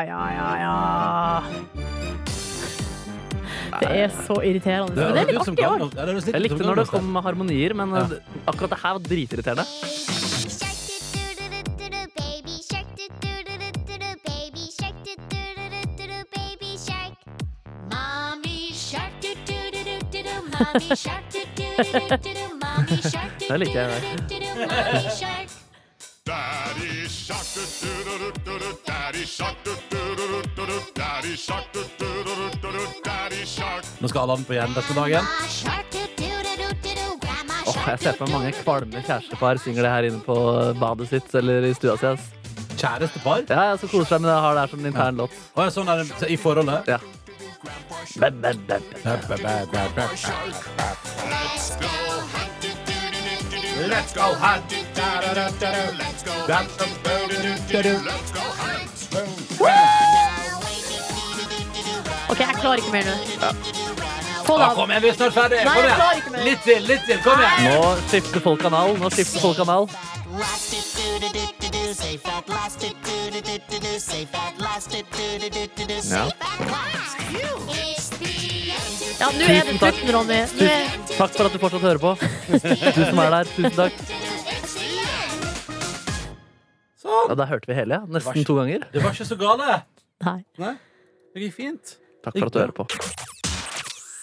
[0.04, 1.52] ja, ja.
[3.80, 4.96] Det er så irriterende.
[4.96, 5.96] Men det er litt som artig òg.
[5.96, 8.04] Ja, det litt Jeg likte som når det kom med harmonier, men Ja.
[8.04, 10.67] eh, akkurat det her var dritirriterende.
[23.48, 24.02] Det liker jeg.
[26.28, 27.48] Daddy shark
[28.88, 29.58] Daddy shark
[30.96, 31.68] Daddy shark
[33.06, 35.24] Daddy shark Nå skal den på igjen denne dagen.
[37.68, 40.36] Oh, jeg ser for meg mange kvalme kjærestepar synger det her inne på
[40.80, 42.12] badet sitt eller i stua si.
[42.78, 43.46] Kjærestepar?
[43.50, 44.38] Ja, jeg så koser seg med det.
[44.44, 45.32] Har det her som en intern låt.
[45.56, 46.80] Oh, ja, sånn er det i forholdet?
[46.92, 47.00] Ja.
[48.16, 48.24] Let's
[51.74, 51.92] go
[53.88, 54.28] Let's go
[55.94, 56.34] Let's go
[62.30, 63.14] OK, jeg klarer ikke mer nå.
[64.46, 64.76] Få det av.
[64.76, 65.62] kom igjen, vi er snart ferdig!
[65.66, 66.22] Nei, Kom jeg klarer igjen!
[66.22, 66.44] ikke mer.
[66.48, 67.22] Litt til, litt til!
[67.24, 67.64] Kom igjen!
[67.72, 68.98] Nå skifter folk kanal.
[69.00, 69.84] Nå skifter folk kanal.
[76.12, 76.26] Ja.
[79.18, 79.96] Ja, nå er det Tusen takk.
[79.96, 80.40] slutten, Ronny.
[80.60, 80.90] Nå er...
[81.14, 82.12] Takk for at du fortsatt hører på.
[82.20, 83.54] Du som er der.
[83.54, 84.04] Tusen takk.
[87.00, 87.32] Sånn.
[87.32, 88.12] Ja, Der hørte vi hele, ja.
[88.18, 88.84] Nesten to ganger.
[88.92, 89.80] Det var ikke så gale.
[90.28, 90.38] Nei.
[90.60, 90.76] Nei,
[91.34, 91.98] det gikk fint.
[92.26, 92.90] Takk for at du hører på.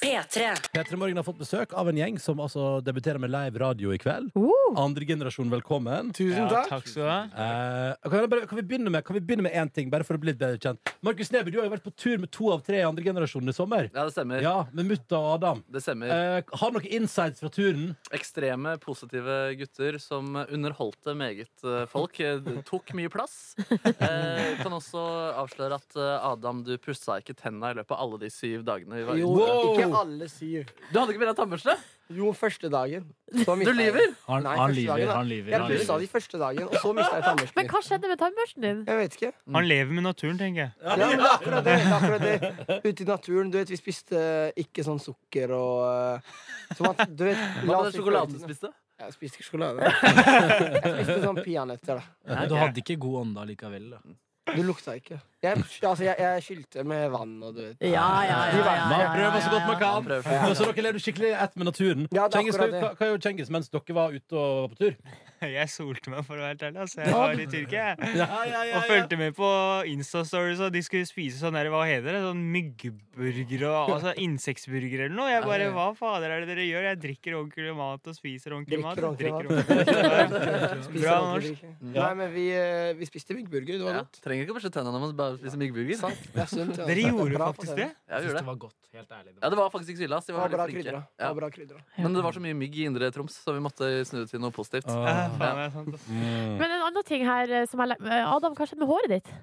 [0.05, 0.55] P3.
[0.73, 3.97] P3 Morgen har fått besøk av en gjeng som altså debuterer med live radio i
[3.97, 4.35] kveld.
[4.77, 6.11] Andre generasjon, velkommen.
[6.13, 6.67] Tusen takk.
[6.69, 7.21] takk skal du ha.
[7.25, 10.05] Eh, kan, vi bare, kan, vi begynne med, kan vi begynne med én ting, bare
[10.05, 10.93] for å bli litt bedre kjent?
[11.01, 13.49] Markus Neby, du har jo vært på tur med to av tre i andre generasjon
[13.49, 13.89] i sommer.
[13.95, 14.45] Ja, det stemmer.
[14.45, 15.65] Ja, Med mutta og Adam.
[15.73, 16.13] Det stemmer.
[16.13, 17.95] Eh, har du noen insights fra turen?
[18.13, 22.21] Ekstreme, positive gutter som underholdte meget eh, folk.
[22.69, 23.55] Tok mye plass.
[23.95, 25.01] Eh, kan også
[25.41, 29.01] avsløre at eh, Adam, du pussa ikke tenna i løpet av alle de syv dagene
[29.01, 29.69] vi var ute.
[29.73, 30.71] ikke alle syv.
[30.93, 31.77] Du hadde ikke med deg tannbørste?
[32.13, 33.07] Jo, første dagen.
[33.33, 34.13] Så Du lyver?
[34.29, 34.43] Han?
[34.45, 37.15] Nei, Han- lyver, dagen, han lyver, Jeg bussa pussa de første dagen, og så mista
[37.15, 38.85] jeg tannbørsten Men hva skjedde med tannbørsten din?
[38.87, 39.33] Jeg vet ikke.
[39.57, 40.73] Han lever med naturen, tenker jeg.
[40.85, 41.77] Ja, men det er akkurat det.
[41.79, 42.81] det, er akkurat det.
[42.85, 44.25] Ute i naturen, du vet, vi spiste
[44.57, 46.35] ikke sånn sukker og uh,
[46.77, 48.73] som at, du vet, Hva var det sjokoladen du spiste?
[49.01, 49.89] Jeg spiste ikke sjokolade.
[49.89, 52.37] Jeg spiste sånn peanøtter, da.
[52.37, 53.89] Men du hadde ikke god ånde allikevel.
[53.97, 54.55] Da.
[54.55, 55.19] Du lukta ikke.
[55.45, 57.85] Jeg, altså, jeg, jeg skylte med vann og du vet.
[57.85, 60.49] Ja, ja, ja, ja, Man ja, prøver så godt man kan.
[60.49, 62.09] Og Så dere levde skikkelig ett med naturen.
[62.15, 64.99] Ja, akkurat hva, hva gjorde Cengiz mens dere var ute og var på tur?
[65.45, 66.81] Jeg solte meg, for å være helt ærlig.
[66.85, 67.01] Altså.
[67.05, 67.85] Jeg var i Tyrkia.
[68.01, 68.79] Ja, ja, ja, ja.
[68.79, 69.49] og fulgte med på
[69.91, 72.23] Insta-stories, og de skulle spise sånn der, hva heter det?
[72.25, 75.29] Sånn myggburger og altså, insektburger eller noe.
[75.33, 76.89] Jeg bare Hva fader er det dere gjør?
[76.91, 78.97] Jeg drikker ordentlig mat og spiser ordentlig mat.
[78.97, 80.09] Drikker ordentlig Drikker mat.
[80.15, 80.85] ordentlig mat.
[80.89, 81.67] Spiser Bra norsk.
[81.95, 83.79] Nei, men vi, eh, vi spiste myggburger.
[83.81, 84.23] Det var Ja, godt.
[84.25, 85.03] trenger ikke å børste tennene
[85.35, 85.99] man bare myggburger.
[86.01, 86.21] Sant.
[86.35, 86.79] Det er sunt.
[86.79, 86.87] ja.
[86.89, 87.89] Dere er gjorde bra faktisk det?
[87.91, 88.47] Ja, gjorde det det.
[88.47, 88.77] var godt.
[88.95, 89.35] Helt ærlig.
[89.41, 90.21] Ja, det var faktisk ikke så ille.
[90.21, 91.83] De Det var var bra veldig flinke.
[91.99, 92.03] Ja.
[92.05, 94.45] Men det var så mye mygg i Indre Troms, så vi måtte snu det til
[94.45, 94.89] noe positivt.
[94.89, 95.27] Ah.
[95.41, 95.71] Ja.
[96.07, 96.55] Mm.
[96.61, 99.35] Men en annen ting her eh, som jeg eh, Adam, hva skjedde med håret ditt?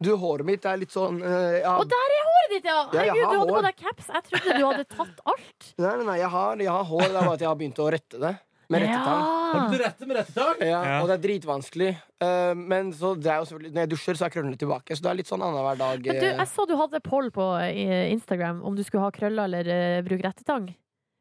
[0.00, 1.74] Du, håret mitt er litt sånn uh, ja.
[1.76, 2.76] Og der er håret ditt, ja!
[2.96, 4.06] Jeg Herregud, du hadde på deg caps.
[4.08, 5.66] Jeg trodde du hadde tatt alt.
[5.76, 7.02] Nei, nei, nei, jeg har, jeg har hår.
[7.04, 8.32] Det er bare at jeg har begynt å rette det.
[8.70, 9.22] Med rettetang.
[9.50, 10.60] Har du rette med rettetang?
[10.62, 10.98] Ja, Ja.
[11.02, 11.90] Og det er dritvanskelig.
[12.22, 14.96] Eh, men så det er jo selvfølgelig Når jeg dusjer, så er krøllene tilbake.
[14.96, 16.06] Så det er litt sånn annenhver dag.
[16.06, 19.10] Men du, eh, jeg så du hadde poll på eh, Instagram om du skulle ha
[19.14, 20.70] krøller eller uh, bruke rettetang.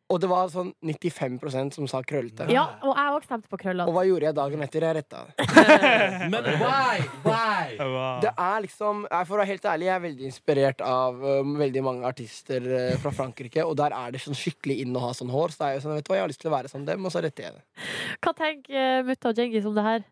[0.09, 2.47] Og det var sånn 95% som sa krøllete.
[2.49, 4.85] Ja, og jeg òg stemte på Og hva gjorde jeg dagen etter?
[4.87, 5.47] Jeg retta det.
[6.33, 7.03] Men why?
[7.25, 7.77] Why?
[8.23, 11.83] Det er liksom For å være helt ærlig, jeg er veldig inspirert av um, veldig
[11.85, 13.61] mange artister uh, fra Frankrike.
[13.65, 15.53] Og der er det sånn skikkelig inn å ha sånn hår.
[15.53, 16.87] Så det er jo sånn, vet du hva, jeg har lyst til å være som
[16.89, 17.89] dem, og så retter jeg det.
[18.25, 20.07] Hva tenker uh, mutta og Djengis om det her?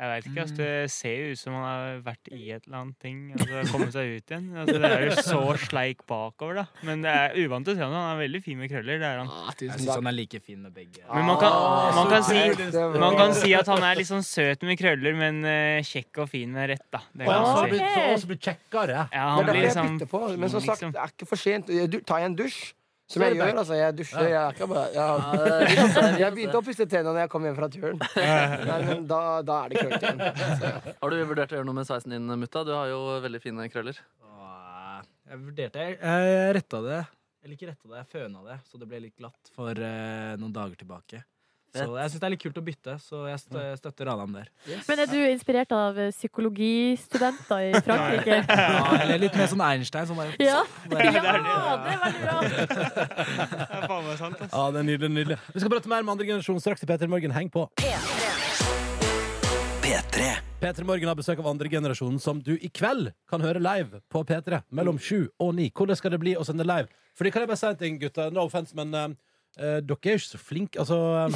[0.00, 2.78] Jeg vet ikke, altså, Det ser jo ut som han har vært i et eller
[2.78, 3.18] annet ting.
[3.36, 4.46] Altså, kommet seg ut igjen.
[4.56, 6.64] Altså, det er jo så sleik bakover, da.
[6.88, 7.92] Men det er uvant å se ham.
[7.92, 8.96] Han er veldig fin med krøller.
[9.02, 9.28] det er han.
[9.28, 11.04] Ah, Jeg syns han er like fin med begge.
[11.04, 11.52] Ah, Men man kan,
[12.00, 12.40] man kan, si,
[13.04, 16.32] man kan si at han er litt sånn søt med krøller, men eh, kjekk og
[16.32, 17.04] fin med rett, da.
[17.12, 18.20] Det kan så man si.
[18.24, 19.04] så blitt kjekkere.
[19.12, 19.98] Ja, han blir liksom.
[20.40, 20.96] Men som sagt, liksom.
[20.96, 21.66] det er ikke for sent.
[21.68, 22.72] Ta du- Tar en dusj,
[23.10, 24.28] som jeg gjør altså, Jeg dusjer.
[24.30, 27.68] Jeg, er ikke bare, jeg, jeg begynte å pusse tennene når jeg kom hjem fra
[27.74, 28.02] turen.
[28.70, 30.60] Nei, men da, da er det krøllete igjen.
[30.60, 32.62] Så, Har du vurdert å gjøre noe med sveisen din, mutta?
[32.66, 33.98] Du har jo veldig fine krøller.
[35.30, 37.00] Jeg vurderte Jeg, jeg retta det.
[37.40, 40.52] Eller ikke retta det, jeg føna det, så det ble litt glatt for eh, noen
[40.52, 41.22] dager tilbake.
[41.70, 43.38] Så jeg syns det er litt kult å bytte, så jeg
[43.78, 44.48] støtter Adam der.
[44.88, 48.40] Men er du inspirert av eh, psykologistudenter i Frankrike?
[48.50, 52.40] Ja, eller litt mer sånn Einstein som bare Ja, Bare- ja det er veldig bra.
[52.42, 54.50] Det er faen meg sant, ass.
[54.50, 55.38] Ja, det er nydelig, nydelig.
[55.54, 57.30] Vi skal prate mer med andre generasjon straks i P3 Morgen.
[57.38, 57.68] Heng på.
[60.60, 64.20] P3 Morgen har besøk av andre generasjon som du i kveld kan høre live på
[64.28, 65.70] P3 mellom sju og ni.
[65.72, 66.90] Hvordan skal det bli å sende live?
[67.16, 68.30] Fordi kan jeg bare si en ting, gutter?
[68.34, 68.92] No offense, men
[69.58, 71.28] eh, dere er jo ikke så flinke Altså eh,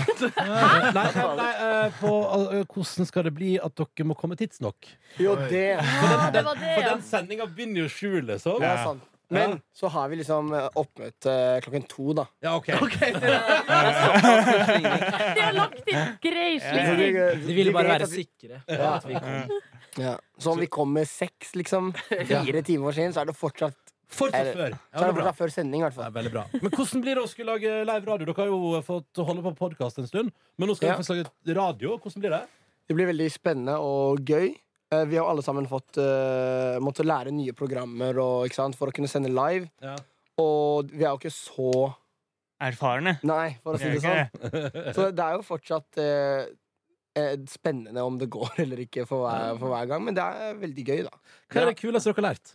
[0.45, 1.09] Nei, nei,
[1.41, 2.13] nei eh, på,
[2.53, 4.79] eh, hvordan skal det bli at dere må komme tidsnok?
[5.19, 6.93] jo, det For den, det den, var det, for ja.
[6.95, 8.61] den sendinga begynner jo sju, liksom.
[8.63, 9.11] Det er sant.
[9.35, 12.27] Men så har vi liksom eh, oppmøte eh, klokken to, da.
[12.45, 12.69] Ja, OK.
[15.35, 17.17] De har lagt inn grei Så slingring.
[17.47, 18.61] De ville vi bare vet være at vi- sikre.
[18.69, 18.91] Ja.
[18.99, 19.57] At vi kom.
[19.97, 20.15] Ja.
[20.39, 24.51] Så om vi kommer seks, liksom, fire timer for sent, så er det fortsatt Fortsatt
[24.55, 24.75] før.
[24.75, 25.33] Ja, det er bra.
[25.33, 26.45] før sending, i hvert Det er veldig bra.
[26.53, 28.27] Men hvordan blir det å skulle lage live radio?
[28.27, 30.95] Dere har jo fått holde på podkast en stund, men nå skal Ja.
[30.97, 31.99] dere få lage radio.
[31.99, 32.43] Hvordan blir det?
[32.89, 34.55] Det blir veldig spennende og gøy.
[34.93, 38.89] Eh, Vi har alle sammen fått uh, måttet lære nye programmer og, ikke sant, for
[38.89, 39.71] å kunne sende live.
[39.83, 39.97] Ja.
[40.39, 41.95] Og vi er jo ikke så
[42.65, 43.19] Erfarne.
[43.27, 44.29] Nei, for å si det sånn.
[44.95, 46.47] Så det er jo fortsatt eh,
[47.51, 50.05] spennende om det går eller ikke for hver, for hver gang.
[50.07, 51.19] Men det er veldig gøy, da.
[51.51, 52.55] Hva er det kuleste dere har lært?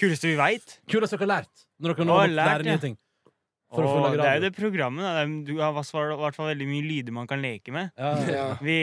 [0.00, 0.78] Kuleste vi veit.
[0.90, 1.66] Kuleste dere har lært?
[1.80, 2.96] Når dere nå har lært, nye ting.
[3.74, 5.02] For å få Og lage det er jo det programmet.
[5.02, 5.22] Da.
[5.48, 7.88] Du har i hvert fall veldig mye lyder man kan leke med.
[7.98, 8.44] Ja, ja.
[8.62, 8.76] Vi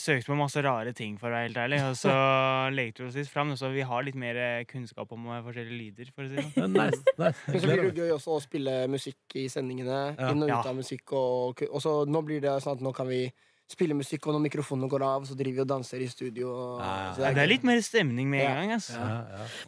[0.00, 1.80] søkte på masse rare ting, for å være helt ærlig.
[1.84, 2.14] Og så
[2.78, 5.76] lekte vi oss litt fram, så vi har litt mer eh, kunnskap om eh, forskjellige
[5.82, 6.12] lyder.
[6.16, 6.78] for å si det sånn.
[6.78, 7.44] Nice, nice.
[7.50, 10.00] Men så blir det gøy også å spille musikk i sendingene.
[10.16, 10.30] Ja.
[10.32, 10.62] Inn og ut Ja.
[10.72, 11.12] av musikk.
[11.12, 13.26] Og, og så nå blir det sånn at nå kan vi
[13.68, 16.48] spiller musikk, og når mikrofonene går av, så driver vi og danser i studio.
[16.48, 18.54] Og, ja, Ja, det er litt mer stemning med en Ja.
[18.54, 18.72] gang.
[18.72, 18.90] ass.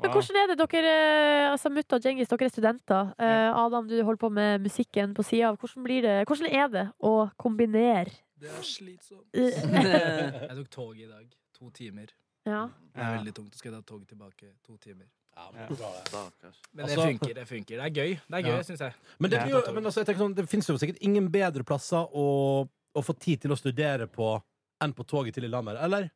[0.00, 3.12] Men hvordan er det dere eh, altså Mutta og Djengis, dere er studenter.
[3.18, 5.58] Eh, Adam, du holder på med musikken på sida av.
[5.58, 8.10] Hvordan, blir det- hvordan er det å kombinere?
[8.40, 9.26] Det er slitsomt.
[9.34, 9.50] Eh,
[10.48, 11.26] Jeg tok tog i dag.
[11.58, 12.06] To timer.
[12.46, 12.68] Ja.
[12.96, 15.04] Det er veldig tungt Så skal jeg ta tog tilbake to timer.
[15.52, 16.54] men det er bra, det.
[16.74, 17.34] Men det Altså- funker.
[17.34, 17.76] Det funker.
[17.76, 18.62] Det er gøy, det er gøy Ja.
[18.62, 18.94] syns jeg.
[19.18, 19.46] Men det, Ja.
[19.60, 23.02] jo, men altså, jeg tenker sånn, det finnes jo sikkert ingen bedre plasser å, å
[23.04, 24.32] få tid til å studere på
[24.80, 26.08] enn på toget til Lillehammer, eller?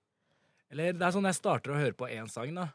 [0.73, 2.71] Eller det er sånn jeg starter å høre på én sang, da.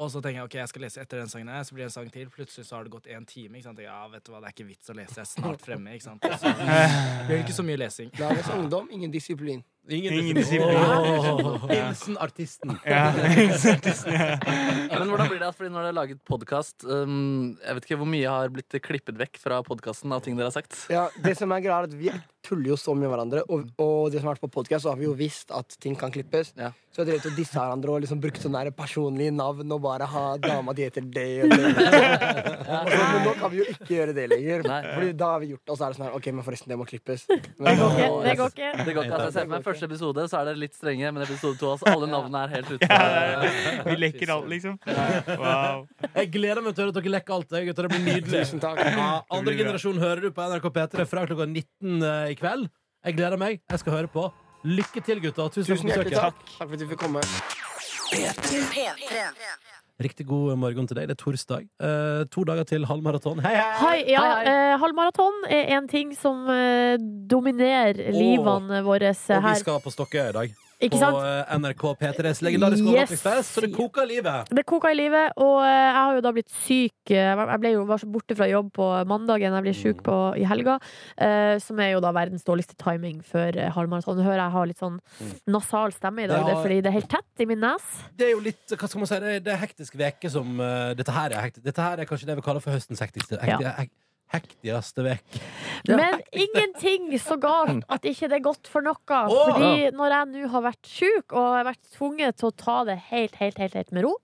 [0.00, 1.90] Og så tenker jeg ok, jeg skal lese etter den sangen her, så blir det
[1.90, 2.30] en sang til.
[2.32, 3.58] Plutselig så har det gått én time.
[3.58, 3.82] Ikke sant?
[3.82, 5.92] Jeg, ja, vet du hva, Det er ikke vits å lese, jeg er snart fremme.
[5.96, 6.26] Ikke sant?
[6.40, 8.12] Så blir det ikke så mye lesing.
[8.16, 9.62] Dagens ungdom, ingen disiplin.
[9.88, 10.36] Ingen Ingen.
[11.70, 12.76] Hilsen artisten.
[12.86, 14.36] Ja, artisten, ja.
[14.98, 15.48] Men hvordan blir det?
[15.48, 18.78] at- Fordi når dere har laget podkast um, Jeg vet ikke hvor mye har blitt
[18.84, 20.84] klippet vekk fra podkasten av ting dere har sagt.
[20.92, 22.12] Ja, det som er greia er at Vi
[22.42, 24.90] tuller jo så mye med hverandre, og, og det som har vært på podcast, så
[24.90, 26.48] har vi jo visst at ting kan klippes.
[26.92, 30.08] Så vi har drevet og dissa hverandre og liksom brukt sånne personlige navn og bare
[30.10, 31.70] ha dama di heter det og det.
[32.90, 35.70] Men nå kan vi jo ikke gjøre det lenger, Fordi da har vi gjort det,
[35.70, 37.24] og så er det sånn her OK, men forresten, det må klippes.
[37.30, 38.10] Men, Det går ikke.
[38.26, 38.72] Det går ikke.
[38.90, 41.88] Det går ikke, altså, Første episode så er dere litt strenge, men episode to altså,
[41.90, 42.88] alle navnene er helt ute.
[43.88, 44.78] Vi lekker alt, liksom.
[45.42, 45.86] Wow.
[46.14, 47.50] Jeg gleder meg til å høre at dere lekker alt.
[47.56, 47.88] jeg, gutter.
[47.88, 48.44] Det blir nydelig.
[48.46, 48.78] Tusen takk.
[49.32, 52.64] Andre generasjon hører du på NRK P3 fra klokka 19 i kveld.
[53.02, 53.60] Jeg gleder meg.
[53.72, 54.28] Jeg skal høre på.
[54.62, 55.50] Lykke til, gutter.
[55.50, 56.38] Tusen, Tusen takk hjertelig takk.
[56.54, 57.20] Takk for at du fikk komme.
[60.02, 61.08] Riktig god morgen til deg.
[61.10, 61.66] Det er torsdag.
[61.82, 63.42] Eh, to dager til halvmaraton.
[63.44, 63.78] Hei, hei!
[63.82, 66.96] Hei, ja, eh, halvmaraton er en ting som eh,
[67.30, 69.60] dominerer livene våre Og vi her.
[69.60, 70.54] skal på Stokkøya i dag.
[70.82, 71.16] Ikke på sant?
[71.22, 72.90] eh, NRK P3s legendariske Yes.
[72.90, 73.54] overnattingsfest.
[73.54, 74.48] Så det koker i livet.
[74.50, 77.10] Det koka i livet, og eh, jeg har jo da blitt syk.
[77.14, 79.54] eh, Jeg ble jo var så borte fra jobb på mandagen.
[79.54, 80.78] Jeg ble syk på, i helga,
[81.62, 84.16] som er jo da verdens dårligste timing før halvmaraton.
[84.18, 84.98] Du hører jeg har litt sånn
[85.46, 87.82] nasal stemme i dag, Det er fordi det er helt tett i min nes.
[88.16, 90.56] Det er jo litt, hva skal man si, det er, hektisk veke som
[90.96, 91.62] dette, her er hektisk.
[91.64, 93.38] dette her er kanskje det vi kaller for høstens hektiske.
[93.38, 93.86] Hekti, Ja.
[94.32, 95.40] Hek, hektigste vekk.
[95.90, 98.98] Men ingenting så galt at ikke det er godt for noe.
[99.22, 102.78] Oh, Fordi når jeg nå har vært sjuk og har vært tvunget til å ta
[102.88, 104.16] det helt, helt, helt, helt med ro,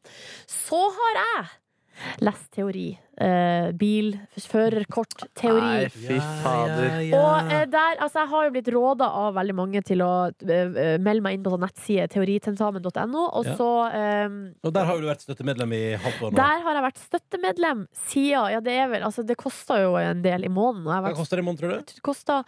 [0.49, 2.89] så har jeg lest teori.
[3.19, 5.61] Eh, bil, førerkortteori.
[5.61, 6.93] Nei, fy fader.
[7.19, 10.99] Og eh, der, altså jeg har jo blitt råda av veldig mange til å eh,
[11.03, 13.57] melde meg inn på sånn nettside teoritentamen.no, og Ja.
[13.59, 16.37] så eh, Og der har du vært støttemedlem i halvt år nå.
[16.39, 20.23] Der har jeg vært støttemedlem siden Ja, det er vel Altså, det koster jo en
[20.23, 20.87] del i måneden.
[20.87, 21.95] og jeg har Hva vært- koster det i måneden, tror du?
[21.99, 22.45] det koster,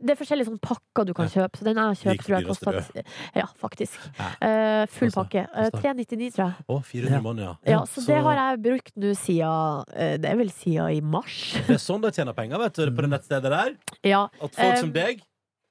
[0.00, 1.58] det er forskjellige sånne pakker du kan kjøpe.
[1.60, 3.02] Så den jeg har kjøpt, tror jeg koster
[3.36, 4.00] Ja, faktisk.
[4.40, 5.44] Uh, full pakke.
[5.52, 6.66] Uh, 399, tror jeg.
[6.72, 7.76] Å, 400 måneder, ja.
[7.76, 11.38] Ja, så, det har jeg brukt nå siden eh, Det er vel siden i mars.
[11.66, 13.72] Det er sånn de tjener penger, vet du, på det nettstedet der.
[14.06, 14.26] Ja.
[14.40, 15.24] At folk som Um, deg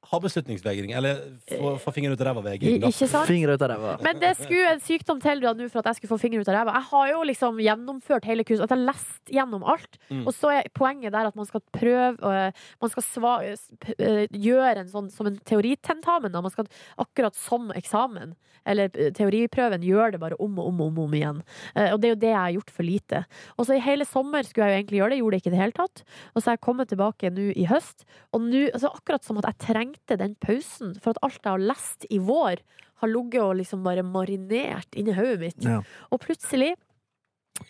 [0.10, 0.94] har beslutningsvegring.
[0.98, 2.78] Eller få, får fingeren ut av ræva-vegring.
[2.90, 3.30] ikke sant?
[3.30, 3.96] Fingre ut av ræva.
[4.06, 6.60] Men det skulle en sykdom til da, for at jeg skulle få fingeren ut av
[6.60, 6.78] ræva.
[6.80, 8.66] Jeg har jo liksom gjennomført hele kurset.
[8.68, 10.00] At jeg har lest gjennom alt.
[10.10, 10.24] Mm.
[10.26, 14.82] Og så er poenget der at man skal prøve øh, Man skal sva, øh, gjøre
[14.84, 16.34] en sånn som en teoritentamen.
[16.34, 16.44] Da.
[16.46, 16.70] Man skal
[17.02, 18.36] akkurat som eksamen.
[18.66, 21.42] Eller øh, teoriprøven gjøre det bare om og om og om, om igjen.
[21.76, 23.24] Eh, og det er jo det jeg har gjort for lite.
[23.56, 25.56] Og så i hele sommer skulle jeg jo egentlig gjøre det, gjorde det ikke i
[25.56, 26.04] det hele tatt.
[26.34, 29.46] Og så har jeg kommet tilbake nå i høst, og nå altså Akkurat som at
[29.50, 29.60] jeg
[29.96, 30.96] trengte den pausen.
[31.02, 32.62] For at alt jeg har lest i vår,
[33.02, 35.64] har ligget og liksom bare marinert inni hodet mitt.
[35.64, 35.82] Ja.
[36.12, 36.76] Og plutselig,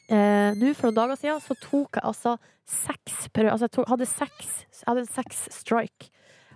[0.10, 3.52] eh, nå for noen dager siden, så tok jeg altså seks prøver.
[3.52, 6.12] Altså jeg tok, hadde seks Jeg hadde en seks strike.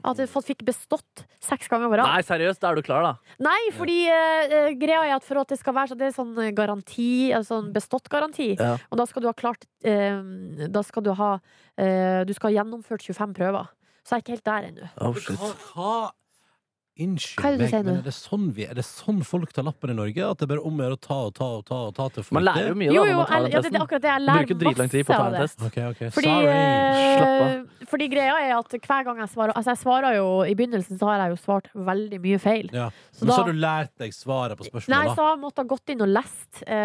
[0.05, 2.07] At Jeg fikk bestått seks ganger på rad.
[2.07, 3.33] Nei, seriøst, da er du klar, da.
[3.43, 6.15] Nei, fordi eh, eh, greia er at for at det skal være så Det er
[6.15, 8.53] sånn eh, garanti, altså sånn bestått-garanti.
[8.55, 8.77] Ja.
[8.91, 10.21] Og da skal du ha klart eh,
[10.71, 11.33] Da skal du ha
[11.75, 13.67] eh, Du skal ha gjennomført 25 prøver.
[14.09, 14.87] Så jeg er ikke helt der ennå.
[15.05, 15.89] Oh, Hva, hva
[16.99, 19.21] Unnskyld Hva er det du meg, sier men er det, sånn vi, er det sånn
[19.23, 20.25] folk tar lappen i Norge?
[20.29, 22.25] At det bare om å gjøre å ta og ta og ta og ta til
[22.27, 23.59] for Man lærer jo mye da Jo, når jo, man tar jeg, den ja, det,
[23.59, 23.81] det er testen.
[23.87, 24.09] akkurat det.
[24.09, 25.41] Jeg Du lærer bruker dritlang tid på å ta av en det.
[25.47, 25.63] test.
[25.69, 26.57] Ok, ok, Fordi, sorry.
[27.19, 30.53] Slapp eh, fordi greia er at hver gang jeg svarer Altså jeg svarer jo I
[30.59, 32.67] begynnelsen så har jeg jo svart veldig mye feil.
[32.75, 32.89] Ja.
[33.15, 35.15] Så Men så har du lært deg svaret på Nei, spørsmålet.
[35.17, 36.61] så har jeg måttet ha gått inn og lest.
[36.67, 36.75] Eh,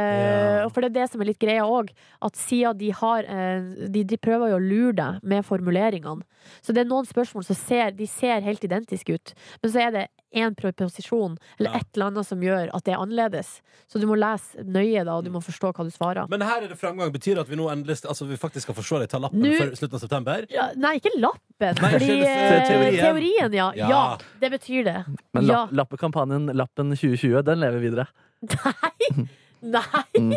[0.65, 0.69] Ja.
[0.73, 1.91] For det er det som er litt greia òg.
[2.25, 6.25] At siden de har eh, de, de prøver jo å lure deg med formuleringene.
[6.65, 9.35] Så det er noen spørsmål som ser, de ser helt identiske ut.
[9.63, 10.04] Men så er det
[10.35, 11.77] én proposisjon eller Ja.
[11.79, 13.61] et eller annet som gjør at det er annerledes.
[13.87, 16.27] Så du må lese nøye, da, og du må forstå hva du svarer.
[16.29, 17.13] Men her er det framgang.
[17.15, 19.41] Betyr det at vi nå endelig Altså vi faktisk skal få se deg ta lappen
[19.45, 20.47] Nå- før slutten av september?
[20.51, 21.79] Ja, nei, ikke lappen.
[21.83, 23.01] Nei, fordi eh, teorien.
[23.05, 23.71] teorien, ja.
[23.77, 23.89] Ja.
[23.89, 24.19] ja.
[24.41, 24.99] Det betyr det.
[25.35, 25.69] Men ja.
[25.71, 28.07] lappekampanjen Lappen 2020, den lever videre.
[28.43, 29.29] Nei!
[29.65, 30.35] Mm.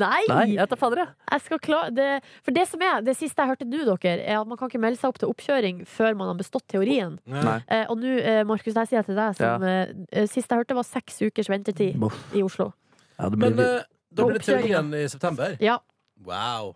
[0.00, 0.20] Nei!
[0.28, 1.14] Nei, jeg tar fader, jeg.
[1.32, 2.08] Jeg skal klare det,
[2.44, 4.82] for det som er, det siste jeg hørte nå, dere, er at man kan ikke
[4.82, 7.16] melde seg opp til oppkjøring før man har bestått teorien.
[7.26, 10.76] Eh, og nå, eh, Markus, det sier jeg til deg som eh, Sist jeg hørte,
[10.76, 12.20] var seks ukers ventetid Boff.
[12.36, 12.70] i Oslo.
[13.16, 13.48] Ja, blir...
[13.48, 15.56] Men eh, da blir det teorien i september?
[15.64, 15.78] Ja.
[16.26, 16.74] Wow.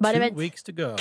[0.00, 0.36] Bare Two vent.
[0.36, 0.92] weeks to go.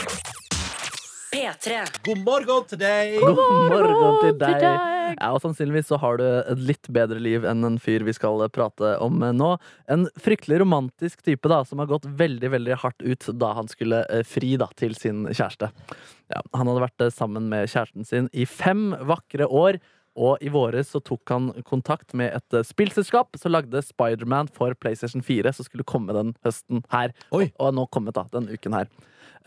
[1.34, 1.80] P3.
[2.06, 3.16] God morgen til deg!
[3.18, 4.60] God morgen til til deg!
[4.62, 5.16] deg.
[5.18, 8.44] Ja, og Sannsynligvis så har du et litt bedre liv enn en fyr vi skal
[8.54, 9.50] prate om nå.
[9.92, 14.04] En fryktelig romantisk type da, som har gått veldig veldig hardt ut da han skulle
[14.14, 15.72] eh, fri da, til sin kjæreste.
[16.34, 19.82] Ja, han hadde vært eh, sammen med kjæresten sin i fem vakre år.
[20.14, 24.78] Og i våres så tok han kontakt med et eh, spillselskap som lagde Spiderman for
[24.78, 27.16] PlayStation 4, som skulle komme den høsten her.
[27.34, 27.48] Oi.
[27.58, 28.92] Og og nå kommet da, den uken her.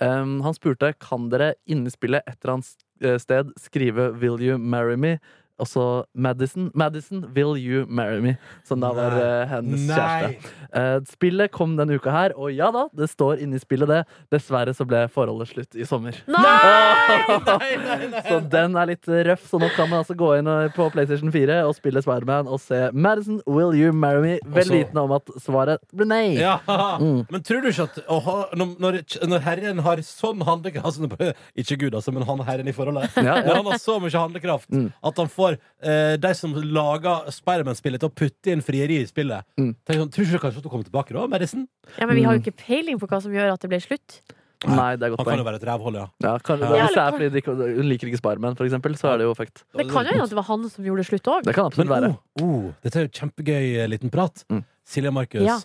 [0.00, 4.58] Um, han spurte kan dere inni spillet et eller annet eh, sted skrive 'Will you
[4.58, 5.18] marry me'?
[5.58, 8.36] Og så Madison, Madison, 'Will you marry me'?
[8.64, 9.96] Som da var uh, hennes Nei.
[9.96, 10.52] kjæreste.
[10.76, 14.02] Uh, spillet kom denne uka her, og ja da, det står inni spillet det.
[14.32, 16.18] Dessverre så ble forholdet slutt i sommer.
[16.26, 18.20] Nei!
[18.28, 21.60] Så den er litt røff, så nå kan man altså gå inn på PlayStation 4
[21.68, 24.38] og spille Spiderman og se Madison, 'Will you marry me'?
[24.56, 26.36] Vel vitende om at svaret ble nei.
[26.40, 26.58] Ja,
[26.96, 27.26] Mm.
[27.30, 28.98] Men tror du ikke at å ha, når,
[29.28, 33.10] når Herren har sånn handlekraft altså, Ikke Gud, altså, men han Herren i forholdet.
[33.16, 33.42] Ja, ja.
[33.46, 34.88] Når han har så mye handlekraft Mm.
[35.04, 39.44] at han får eh, de som lager Spiderman-spillet, til å putte inn frieri i spillet.
[39.60, 39.74] Mm.
[39.86, 41.68] Tenk sånn, tror du ikke kanskje at du kommer tilbake da, Madison?
[42.00, 44.20] Ja, men vi har jo ikke peiling på hva som gjør at det ble slutt.
[44.66, 46.06] Nei, det er godt Han kan jo være et rævhold, ja.
[46.24, 46.70] Ja, kan, Ja.
[46.86, 47.42] Hvis det er fordi de
[47.76, 49.62] hun liker ikke Spiderman, for eksempel, så er det jo fucked.
[49.76, 51.42] Det kan jo hende at det var han som gjorde det slutt òg.
[51.44, 52.10] Det kan absolutt Men være.
[52.40, 54.42] oh, oh, dette er jo kjempegøy eh, liten prat.
[54.48, 54.64] Mm.
[54.88, 55.58] Silje og Markus, Ja.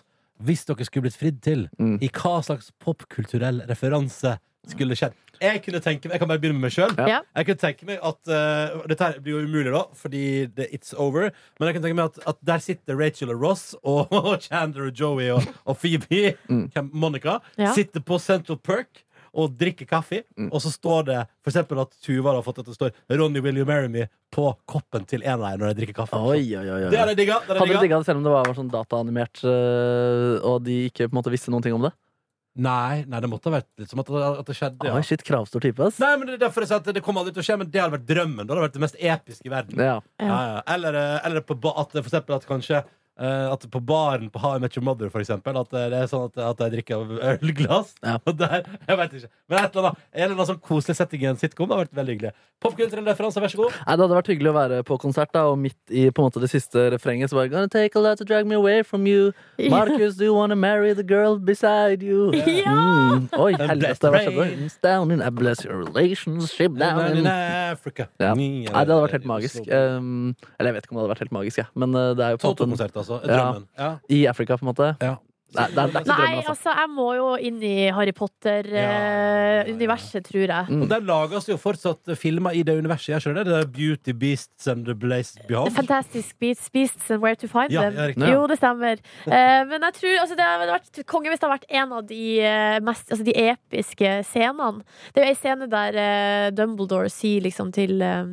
[0.44, 1.96] hvis dere skulle blitt fridd til, Mm.
[2.04, 4.36] i hva slags popkulturell referanse
[4.68, 5.16] skulle skjedd?
[5.42, 6.94] Jeg kunne tenke meg, jeg kan bare begynne med meg sjøl.
[7.10, 7.20] Ja.
[7.36, 10.24] Jeg kunne tenke meg at uh, Dette her blir jo umulig, da, fordi
[10.54, 11.30] det, it's over.
[11.58, 14.12] Men jeg kunne tenke meg at, at der sitter Rachel og Ross og
[14.46, 16.68] Chandler og Joey og, og Phoebe, Mm.
[16.92, 17.72] Monica, Ja.
[17.74, 20.22] sitter på Central Perk og drikker kaffe.
[20.36, 20.50] Mm.
[20.52, 23.56] Og så står det for eksempel at Tuva har fått at det står 'Ronny, will
[23.56, 26.16] you marry me?' på koppen til en av dem når de drikker kaffe.
[26.16, 26.90] Oi, oi, oi.
[26.90, 27.40] Det hadde jeg digga.
[27.48, 27.98] Hadde digga.
[27.98, 31.32] det selv om det var, var sånn dataanimert, øh, og de ikke på en måte
[31.32, 31.92] visste noen ting om det?
[32.52, 34.88] Nei, nei, det måtte ha vært litt som at, at det skjedde.
[34.88, 34.96] Ja.
[34.98, 36.00] Ah, shit, kravstor type, ass.
[36.02, 37.70] Nei, men Det er derfor jeg sa at det kommer aldri til å skje, men
[37.72, 38.44] det hadde vært drømmen.
[38.44, 39.80] Det hadde vært det mest episke i verden.
[39.80, 39.94] Ja.
[40.20, 40.58] Ja, ja.
[40.74, 42.82] Eller, eh, eller på at for eksempel at kanskje
[43.20, 46.00] eh, at på baren på How I Met Your Mother, for eksempel, at eh, det
[46.02, 47.92] er sånn at, at jeg drikker av ølglass.
[48.02, 48.16] Ja.
[48.26, 49.32] Og der, jeg vet ikke.
[49.48, 51.84] Men et eller annet, en eller annen sånn koselig setting i en sitcom det har
[51.86, 52.34] vært veldig hyggelig.
[52.62, 53.74] Popkulturell referanse, vær så god.
[53.74, 56.28] Nei, Det hadde vært hyggelig å være på konsert, da, og midt i på en
[56.28, 59.06] måte det siste refrenget så bare Gonna take a lot to drag me away from
[59.06, 59.32] you.
[59.72, 62.30] Marcus, do you wanna marry the girl beside you?
[62.52, 62.70] Ja!
[62.72, 63.26] Mm.
[63.40, 64.68] Oi, helvete, hva skjedde?
[64.84, 68.06] Down in, a bless your relationship down in Africa.
[68.20, 68.34] Ja.
[68.36, 69.66] Nei, det hadde vært helt magisk.
[69.66, 71.66] Um, eller jeg vet ikke om det hadde vært helt magisk, ja.
[71.74, 72.88] men uh, det er jo på en måte
[73.20, 73.36] altså.
[73.36, 73.68] Drømmen.
[73.78, 73.92] Ja.
[74.08, 74.94] i Afrika, på en måte.
[75.02, 75.16] Ja.
[75.52, 76.52] Nei, det er, det er Nei, drømmen, altså.
[76.54, 80.64] altså, jeg må jo inn i Harry Potter-universet, tror jeg.
[80.80, 83.10] Og der lages jo fortsatt filmer i det universet.
[83.14, 85.74] Jeg skjønner det, det er Beauty Beasts and the Blazed Beyond.
[85.76, 88.22] Fantastic Beasts, Beasts and Where to Find Ja, Them.
[88.22, 88.96] ja, jo, det stemmer.
[89.26, 92.02] Eh, men jeg tror altså, det hadde vært konge hvis det hadde vært en av
[92.08, 94.78] de, eh, mest, altså, de episke scenene.
[95.12, 98.24] Det er jo ei scene der eh, Dumbledore sier liksom til eh,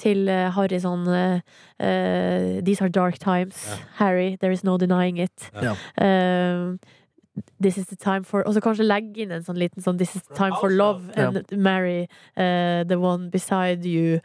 [0.00, 1.40] til eh, Harry sånn eh,
[1.78, 3.66] eh, These are dark times,
[4.00, 4.36] Harry.
[4.40, 5.50] There is no denying it.
[5.62, 5.76] Ja.
[5.96, 6.76] Uh,
[7.62, 10.16] This is the time for Og så kanskje legge inn en sånn liten sånn This
[10.18, 12.02] is the time for love and marry
[12.36, 14.20] uh, the one beside you.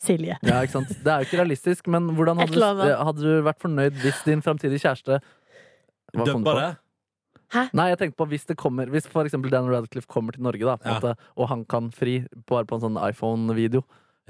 [0.00, 0.36] Silje.
[0.44, 0.90] Ja, ikke sant?
[0.92, 4.44] Det er jo ikke realistisk, men hvordan hadde, du, hadde du vært fornøyd hvis din
[4.44, 5.20] framtidige kjæreste
[6.16, 6.72] Dubba det.
[7.54, 7.62] Hæ?
[7.76, 10.64] Nei, jeg tenkte på hvis det kommer Hvis for eksempel Dan Radcliffe kommer til Norge,
[10.66, 10.98] da, på Ja.
[10.98, 13.84] måte, og han kan fri bare på en sånn iPhone-video.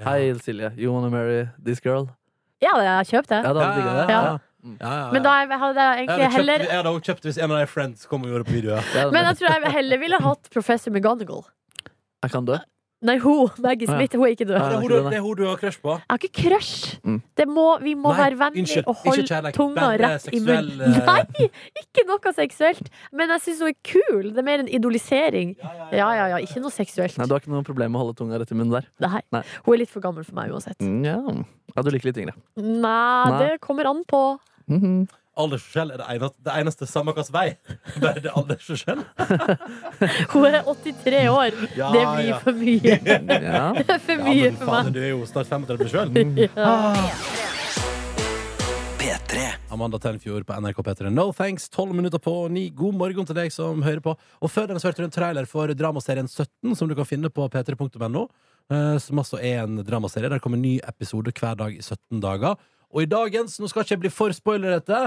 [0.05, 0.71] Hei, Silje.
[0.77, 2.05] You wanna marry this girl?
[2.61, 3.39] Ja, jeg har kjøpt det.
[3.45, 4.05] Ja, da digga det?
[4.13, 4.37] Ja.
[4.81, 4.95] Ja.
[5.13, 7.51] Men da hadde jeg jeg egentlig hadde, kjøpt, heller jeg hadde også kjøpt hvis en
[7.53, 8.75] av de Friends kom og gjorde på video.
[8.95, 9.05] Ja.
[9.13, 11.45] Men jeg tror jeg heller ville hatt Professor McGonagall.
[12.25, 12.57] Jeg kan dø.
[13.05, 13.49] Nei, hun.
[13.61, 14.15] Maggie Smith.
[14.17, 14.55] Hun er ikke død.
[14.57, 15.91] Det er hun du- det er hun du har crush på.
[15.93, 16.97] Jeg har ikke crush.
[17.05, 17.21] Mm.
[17.37, 20.81] Det må, vi må Nei, være vennlige og holde tunga rett i munnen.
[20.87, 22.89] eh, Nei, ikke noe seksuelt.
[23.13, 24.31] Men jeg syns hun er kul.
[24.33, 25.53] Det er mer en idolisering.
[25.93, 26.37] Ja, ja, ja.
[26.41, 27.17] Ikke noe seksuelt.
[27.21, 28.89] Nei, du har ikke noe problem med å holde tunga rett i munnen der?
[29.05, 29.21] Nei.
[29.31, 29.43] Nei.
[29.67, 30.81] Hun er litt for gammel for meg uansett.
[30.81, 31.21] Mm, Ja.
[31.75, 32.33] ja, du liker litt yngre.
[32.57, 33.39] Nei, Nei.
[33.45, 34.23] det kommer an på.
[34.67, 35.07] Mhm.
[35.37, 37.47] Aldersforskjell er det eneste, det eneste samme hvilken vei.
[38.03, 39.03] Bare det er aldersforskjell.
[40.33, 41.59] Hun er 83 år.
[41.77, 42.39] Ja, det blir ja.
[42.43, 42.97] for mye.
[43.47, 43.67] Ja.
[43.77, 44.93] Det er for Ja, mye men for faen, meg.
[44.97, 46.09] du er jo snart 35 sjøl.
[46.57, 46.73] Ja.
[49.69, 51.09] Amanda Tenfjord på NRK P3.
[51.13, 52.69] No thanks, 12 minutter på ni.
[52.75, 54.13] God morgen til deg som hører på.
[54.41, 57.29] Og før den så hørte du en trailer for dramaserien 17, som du kan finne
[57.29, 58.23] på p3.no.
[58.71, 60.31] eh, Som altså er en dramaserie.
[60.31, 62.55] Der kommer en ny episode hver dag i 17 dager.
[62.93, 65.01] Og i dagens, nå skal ikke jeg bli for spoilerete,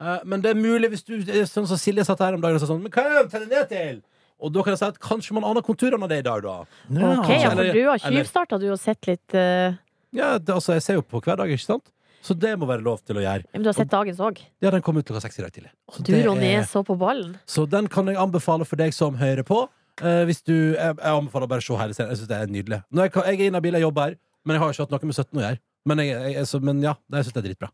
[0.00, 1.14] Eh, men det er mulig hvis du
[1.48, 3.46] Sånn som Silje satt her om dagen og sa sånn Men hva er det telle
[3.48, 4.02] ned til?
[4.44, 6.56] Og da kan jeg si at kanskje man aner konturene av det i dag, da.
[6.92, 9.72] Ok, ja, for du har tjuvstarta du og sett litt uh...
[10.12, 11.88] Ja, det, altså, jeg ser jo på hver dag, ikke sant?
[12.20, 13.46] Så det må være lov til å gjøre.
[13.54, 14.42] Men du har sett dagens òg?
[14.60, 15.72] Ja, den kom ut klokka seks i dag tidlig.
[15.88, 17.38] Så Du, det Ronny, er- så på ballen.
[17.48, 19.62] Så den kan jeg anbefale for deg som hører på.
[20.02, 22.12] Uh, hvis du, jeg, jeg anbefaler bare å se hele serien.
[22.12, 22.82] Jeg synes det er nydelig.
[22.92, 25.16] Nå jeg, jeg er inhabil, jeg jobber her, men jeg har ikke hatt noe med
[25.16, 25.60] 17 å gjøre.
[25.86, 27.70] Men, jeg, jeg, så, men ja, det- jeg syns det er dritbra.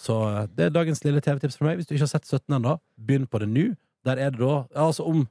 [0.00, 1.78] Så eh, det er dagens lille TV-tips for meg.
[1.78, 3.70] Hvis du ikke har sett 17 ennå, begynn på det nå.
[4.04, 5.22] Der er det da Altså om,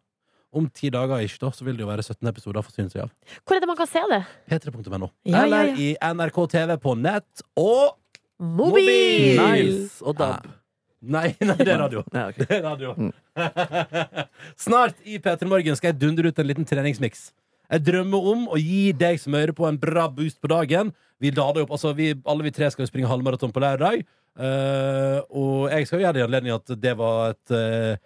[0.54, 3.12] om ti dager ikke, da, så vil det jo være 17 episoder for synes jeg.
[3.44, 4.24] Hvor er det man kan se det?
[4.50, 5.12] P3.no.
[5.26, 5.76] Ja, ja, Eller ja.
[5.78, 8.00] i NRK TV på nett og
[8.44, 9.38] Mobil!
[9.40, 10.02] Nice.
[10.04, 10.50] Og DAB.
[11.04, 12.04] Nei, nei, det er radio.
[12.16, 12.46] Ja, okay.
[12.50, 12.96] Det er radio.
[14.66, 17.30] Snart i P3 Morgen skal jeg dundre ut en liten treningsmiks.
[17.74, 20.92] Jeg drømmer om å gi deg som hører på, en bra boost på dagen.
[21.24, 24.04] Vi lader opp, altså vi, Alle vi tre skal jo springe halvmaraton på lørdag.
[24.34, 27.98] Eh, og jeg skal gjøre det i anledning at det var et uh,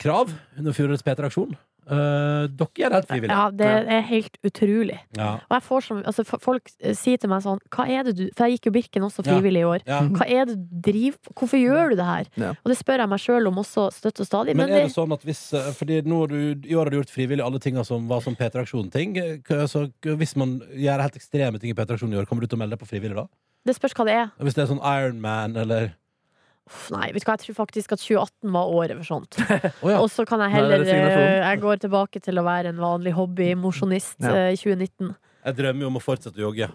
[0.00, 1.58] krav under fjorårets P3-aksjon.
[1.90, 3.34] Uh, dere gjør det helt frivillig.
[3.34, 4.98] Ja, det er helt utrolig.
[5.18, 5.30] Ja.
[5.48, 8.46] Og jeg får sånn, altså, folk sier til meg sånn Hva er det du For
[8.46, 9.32] jeg gikk jo Birken også Ja.
[9.32, 9.82] frivillig i år.
[9.88, 9.98] Ja.
[10.06, 11.34] Hva er det du driver på?
[11.40, 12.30] Hvorfor gjør du det her?
[12.44, 12.52] Ja.
[12.62, 14.54] Og det spør jeg meg sjøl om også støtt og stadig.
[14.54, 15.42] Men Men, er det det, sånn at hvis
[15.80, 18.36] Fordi nå har du, i år har du gjort frivillig alle tinga som var som
[18.38, 19.16] P3-aksjon-ting.
[19.18, 22.60] Eh, Så hvis man gjør helt ekstreme ting i P3-aksjon i år, kommer du til
[22.60, 23.26] å melde deg på frivillig da?
[23.66, 24.28] Det spørs hva det er.
[24.40, 25.90] Hvis det er sånn Ironman eller
[26.70, 29.38] Uff, nei, vet du hva, jeg tror faktisk at 2018 var året for sånt.
[29.82, 29.98] oh, ja.
[29.98, 33.14] Og så kan jeg er heller eh, Jeg går tilbake til å være en vanlig
[33.16, 34.36] hobbymosjonist Ja.
[34.46, 35.10] eh, i 2019.
[35.48, 36.68] Jeg drømmer jo om å fortsette å jogge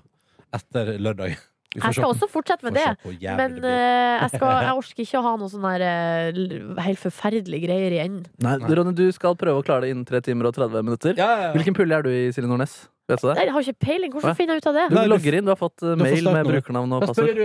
[0.56, 1.38] etter lørdag.
[1.76, 2.88] Jeg skal også fortsette med det.
[3.36, 6.42] Men uh, eh, jeg, skal, jeg orker ikke å ha noe sånn her eh,
[6.88, 8.26] helt forferdelige greier i enden.
[8.44, 11.16] Nei, Ronny, du skal prøve å klare det innen 3 timer og 30 minutter.
[11.20, 11.56] Ja, ja, ja.
[11.58, 12.78] Hvilken pulje er du i, Silje Nordnes?
[13.06, 13.36] Vet du det?
[13.38, 14.14] Nei, Jeg har ikke peiling.
[14.16, 14.38] Hvordan ja.
[14.40, 14.86] finner jeg ut av det?
[14.90, 17.44] Du logger inn, du har fått uh, Du mail med brukernavn og passord.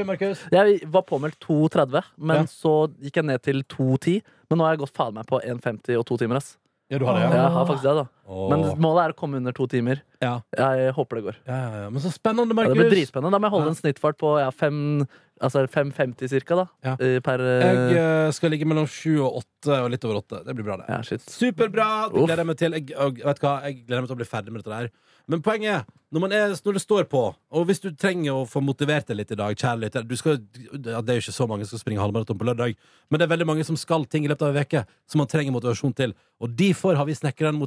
[0.56, 2.46] Jeg var påmeldt 2.30, men Ja.
[2.48, 4.22] så gikk jeg ned til 2.10.
[4.48, 6.40] Men nå har jeg gått faen meg på 1.50 og to timer.
[6.40, 6.56] ass
[6.90, 7.34] Ja, du har det, ja?
[7.36, 8.46] Jeg har faktisk det da Åh.
[8.52, 10.04] Men målet er å komme under to timer.
[10.22, 10.36] Ja.
[10.54, 11.40] Jeg håper det går.
[11.48, 11.88] Ja, ja, ja.
[11.90, 12.76] Men så spennende, Markus.
[12.76, 13.34] det blir dritspennende.
[13.34, 15.02] Da må jeg holde en snittfart på ja, fem,
[15.42, 16.94] altså 5.50 cirka, da.
[16.94, 20.44] Eh, Per Jeg eh, eh, skal ligge mellom sju og åtte og litt over åtte.
[20.46, 21.18] Det blir bra, det.
[21.26, 21.90] Superbra!
[22.12, 22.78] Det gleder jeg meg til.
[22.78, 23.56] Jeg, og, vet hva?
[23.66, 24.92] jeg gleder meg til å bli ferdig med dette der.
[25.30, 27.20] Men poenget når, man er, når det står på,
[27.54, 31.18] og hvis du trenger å få motivert deg litt i dag, kjære lytter Det er
[31.18, 32.74] jo ikke så mange som skal springe halvmaraton på lørdag,
[33.06, 35.30] men det er veldig mange som skal ting i løpet av en uke som man
[35.30, 36.16] trenger motivasjon til.
[36.42, 37.60] Og derfor har vi snekra en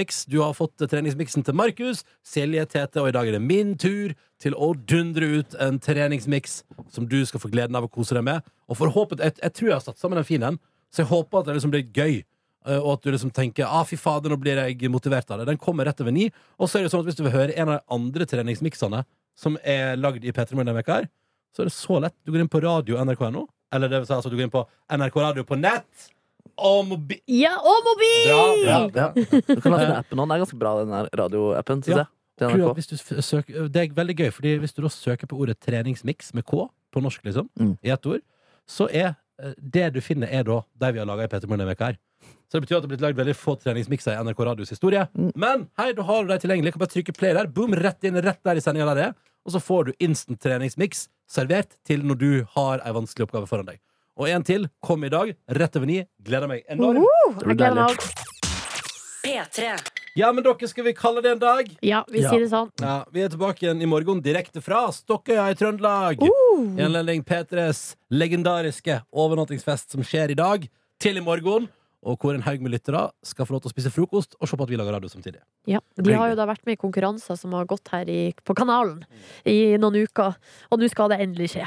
[0.00, 0.26] motivasjonsmiks.
[0.26, 3.76] Du har fått eh, treningsmiksen til Markus, Silje, Tete, og i dag er det min
[3.76, 8.14] tur til å dundre ut en treningsmiks som du skal få gleden av å kose
[8.14, 8.42] deg med.
[8.68, 10.58] Og forhåpent, jeg, jeg tror jeg har satt sammen en fin en,
[10.90, 12.24] så jeg håper at det liksom blir gøy.
[12.66, 15.46] Uh, Og at du liksom tenker ah, fy fader, nå blir jeg motivert av det.
[15.48, 16.30] Den kommer rett over ni.
[16.58, 19.04] Og så er det sånn at hvis du vil høre en av de andre treningsmiksene
[19.38, 21.02] som er lagd i P3 Morgen denne veka
[21.56, 22.14] så er det så lett.
[22.22, 24.62] Du går inn på radio nrk.no, eller det vil si altså du går inn på
[24.92, 26.10] NRK Radio på nett.
[26.60, 27.20] Og mobil.
[27.30, 28.24] Ja, og mobil!
[28.30, 29.06] Bra, bra.
[29.16, 29.40] ja.
[29.54, 30.26] Du kan lage den appen nå.
[30.26, 31.82] Den er ganske bra, den der radioappen.
[31.88, 32.04] Ja.
[32.04, 32.06] jeg.
[32.40, 36.46] Kul søker, det er veldig gøy, Fordi hvis du da søker på ordet treningsmiks med
[36.48, 37.74] K, på norsk liksom, Mm.
[37.84, 38.20] i ett ord,
[38.68, 41.60] så er eh, det du finner, er da de vi har laga i P3 Morgen
[41.66, 41.98] denne uka her.
[42.50, 45.04] Så det betyr at det har blitt lagd veldig få treningsmikser i NRK Radios historie.
[45.16, 45.30] Mm.
[45.36, 46.72] Men hei, da har du dem tilgjengelig.
[46.74, 47.46] Kan bare trykke play der.
[47.46, 49.14] Boom, rett inn, rett der i sendinga der det er.
[49.46, 53.68] Og så får du instant treningsmiks servert til når du har ei vanskelig oppgave foran
[53.70, 53.78] deg.
[54.20, 56.02] Og en til kom i dag, rett over ni.
[56.20, 57.00] Gleder meg enormt.
[57.00, 58.04] Uh, jeg gleder meg.
[59.24, 59.70] P3.
[60.18, 61.68] Ja, men dere, skal vi kalle det en dag?
[61.86, 62.30] Ja, vi Ja.
[62.30, 62.70] sier det sånn.
[62.82, 66.20] Ja, Vi er tilbake igjen i morgen direkte fra Stokkøya i Trøndelag.
[66.20, 66.76] Uh.
[66.76, 70.68] I anledning P3s legendariske overnattingsfest som skjer i dag,
[70.98, 71.68] til i morgen.
[72.02, 74.56] Og hvor en haug med lyttere skal få lov til å spise frokost og se
[74.56, 75.40] på at vi lager radio samtidig.
[75.68, 78.54] Ja, De har jo da vært med i konkurranser som har gått her i, på
[78.56, 79.04] kanalen
[79.44, 80.34] i noen uker.
[80.72, 81.66] Og nå skal det endelig skje.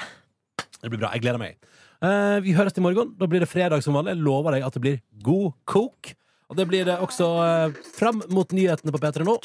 [0.81, 1.11] Det blir bra.
[1.13, 1.57] Jeg gleder meg.
[2.03, 3.13] Eh, vi høres i morgen.
[3.19, 4.17] Da blir det fredag som vanlig.
[4.17, 6.11] Jeg lover deg at det blir god kok.
[6.51, 9.37] Og det blir det også eh, fram mot nyhetene på P3 nå.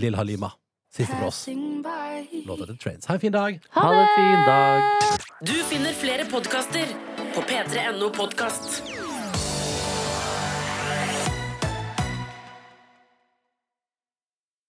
[0.00, 0.54] Lill Halima.
[0.88, 1.42] Siste for oss.
[2.48, 3.06] Låta til Trains.
[3.06, 3.60] Ha en fin dag.
[3.76, 5.18] Ha det fin dag.
[5.44, 6.96] Du finner flere podkaster
[7.36, 8.80] på p3.no podkast.